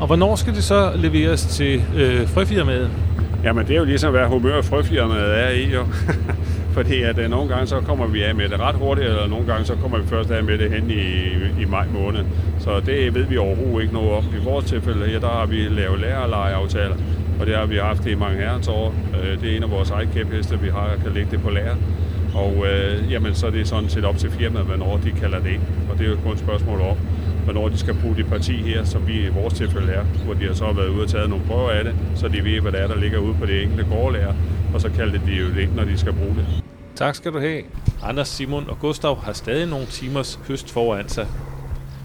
Og 0.00 0.06
hvornår 0.06 0.36
skal 0.36 0.54
det 0.54 0.64
så 0.64 0.92
leveres 0.96 1.46
til 1.46 1.82
øh, 1.96 2.28
frøfirmaet? 2.28 2.90
Jamen, 3.44 3.66
det 3.66 3.74
er 3.74 3.78
jo 3.78 3.84
ligesom, 3.84 4.12
hvad 4.12 4.26
humør 4.26 4.62
frøfirmaet 4.62 5.38
er 5.44 5.48
i, 5.48 5.74
jo. 5.74 5.86
Fordi 6.76 7.02
at 7.02 7.18
øh, 7.18 7.30
nogle 7.30 7.48
gange 7.48 7.66
så 7.66 7.80
kommer 7.80 8.06
vi 8.06 8.22
af 8.22 8.34
med 8.34 8.48
det 8.48 8.60
ret 8.60 8.74
hurtigt, 8.74 9.06
eller 9.06 9.26
nogle 9.26 9.46
gange 9.46 9.64
så 9.64 9.74
kommer 9.74 9.98
vi 9.98 10.06
først 10.06 10.30
af 10.30 10.44
med 10.44 10.58
det 10.58 10.70
hen 10.70 10.90
i, 10.90 11.62
i 11.62 11.64
maj 11.64 11.86
måned. 11.92 12.20
Så 12.58 12.80
det 12.86 13.14
ved 13.14 13.24
vi 13.24 13.36
overhovedet 13.36 13.82
ikke 13.82 13.94
noget 13.94 14.12
om. 14.12 14.24
I 14.40 14.44
vores 14.44 14.64
tilfælde 14.64 15.06
her, 15.06 15.20
der 15.20 15.28
har 15.28 15.46
vi 15.46 15.56
lavet 15.56 16.00
lærerlejeaftaler, 16.00 16.96
og 17.40 17.46
det 17.46 17.56
har 17.56 17.66
vi 17.66 17.76
haft 17.76 18.06
i 18.06 18.14
mange 18.14 18.36
herrens 18.38 18.68
år. 18.68 18.94
Øh, 19.22 19.40
det 19.40 19.52
er 19.52 19.56
en 19.56 19.62
af 19.62 19.70
vores 19.70 19.90
eget 19.90 20.08
kæpheste, 20.14 20.60
vi 20.60 20.68
har, 20.68 20.90
kan 21.02 21.12
lægge 21.12 21.30
det 21.30 21.42
på 21.42 21.50
lærer. 21.50 21.76
Og 22.34 22.66
øh, 22.66 23.12
jamen, 23.12 23.34
så 23.34 23.46
er 23.46 23.50
det 23.50 23.68
sådan 23.68 23.88
set 23.88 24.04
op 24.04 24.16
til 24.16 24.30
firmaet, 24.30 24.66
hvornår 24.66 25.00
de 25.04 25.10
kalder 25.10 25.38
det 25.38 25.50
ind. 25.50 25.62
Og 25.90 25.98
det 25.98 26.06
er 26.06 26.10
jo 26.10 26.16
kun 26.24 26.32
et 26.32 26.38
spørgsmål 26.38 26.80
om, 26.80 26.96
hvornår 27.52 27.68
de 27.68 27.78
skal 27.78 27.94
bruge 27.94 28.16
det 28.16 28.26
parti 28.26 28.52
her, 28.52 28.84
som 28.84 29.06
vi 29.06 29.26
i 29.26 29.28
vores 29.28 29.54
tilfælde 29.54 29.92
er, 29.92 30.04
hvor 30.24 30.34
de 30.34 30.46
har 30.46 30.54
så 30.54 30.72
været 30.72 30.88
ude 30.88 31.02
og 31.02 31.08
taget 31.08 31.30
nogle 31.30 31.44
prøver 31.44 31.70
af 31.70 31.84
det, 31.84 31.94
så 32.16 32.28
de 32.28 32.44
ved, 32.44 32.60
hvad 32.60 32.72
det 32.72 32.80
er, 32.80 32.86
der 32.86 32.96
ligger 32.96 33.18
ude 33.18 33.34
på 33.34 33.46
det 33.46 33.62
enkelte 33.62 33.84
gårdlærer, 33.84 34.34
og 34.74 34.80
så 34.80 34.90
kalder 34.90 35.18
de 35.26 35.32
jo 35.32 35.46
det 35.46 35.60
ind, 35.60 35.72
når 35.74 35.84
de 35.84 35.98
skal 35.98 36.12
bruge 36.12 36.34
det. 36.34 36.46
Tak 36.96 37.14
skal 37.14 37.32
du 37.32 37.38
have. 37.38 37.62
Anders, 38.02 38.28
Simon 38.28 38.64
og 38.68 38.78
Gustav 38.78 39.20
har 39.20 39.32
stadig 39.32 39.66
nogle 39.66 39.86
timers 39.86 40.40
høst 40.48 40.70
foran 40.72 41.08
sig. 41.08 41.26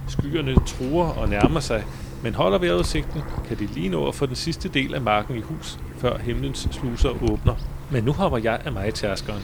Skyerne 0.08 0.56
truer 0.56 1.08
og 1.08 1.30
nærmer 1.30 1.60
sig, 1.60 1.84
men 2.24 2.36
holder 2.36 2.58
vejrudsigten, 2.58 3.22
kan 3.48 3.60
de 3.60 3.66
lige 3.66 3.90
nå 3.90 4.08
at 4.08 4.16
få 4.16 4.26
den 4.26 4.36
sidste 4.36 4.70
del 4.70 4.94
af 4.96 5.02
marken 5.02 5.38
i 5.38 5.42
hus, 5.42 5.80
før 5.98 6.18
himlens 6.18 6.68
sluser 6.72 7.10
åbner. 7.32 7.56
Men 7.92 8.04
nu 8.04 8.12
hopper 8.12 8.38
jeg 8.38 8.60
af 8.66 8.72
mig 8.72 8.94
tærskeren. 8.94 9.42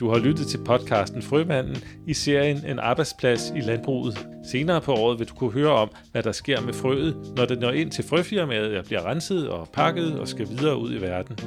Du 0.00 0.08
har 0.08 0.18
lyttet 0.18 0.46
til 0.46 0.58
podcasten 0.64 1.22
Frømanden 1.22 1.76
i 2.06 2.14
serien 2.14 2.66
En 2.66 2.78
arbejdsplads 2.78 3.52
i 3.56 3.60
landbruget. 3.60 4.26
Senere 4.50 4.80
på 4.80 4.92
året 4.92 5.18
vil 5.18 5.28
du 5.28 5.34
kunne 5.34 5.52
høre 5.52 5.72
om, 5.72 5.90
hvad 6.12 6.22
der 6.22 6.32
sker 6.32 6.60
med 6.60 6.72
frøet, 6.72 7.16
når 7.36 7.44
det 7.44 7.58
når 7.58 7.70
ind 7.70 7.90
til 7.90 8.04
frøfirmaet 8.04 8.78
og 8.78 8.84
bliver 8.84 9.06
renset 9.06 9.48
og 9.48 9.68
pakket 9.72 10.18
og 10.18 10.28
skal 10.28 10.48
videre 10.48 10.78
ud 10.78 10.94
i 10.94 11.00
verden. 11.00 11.38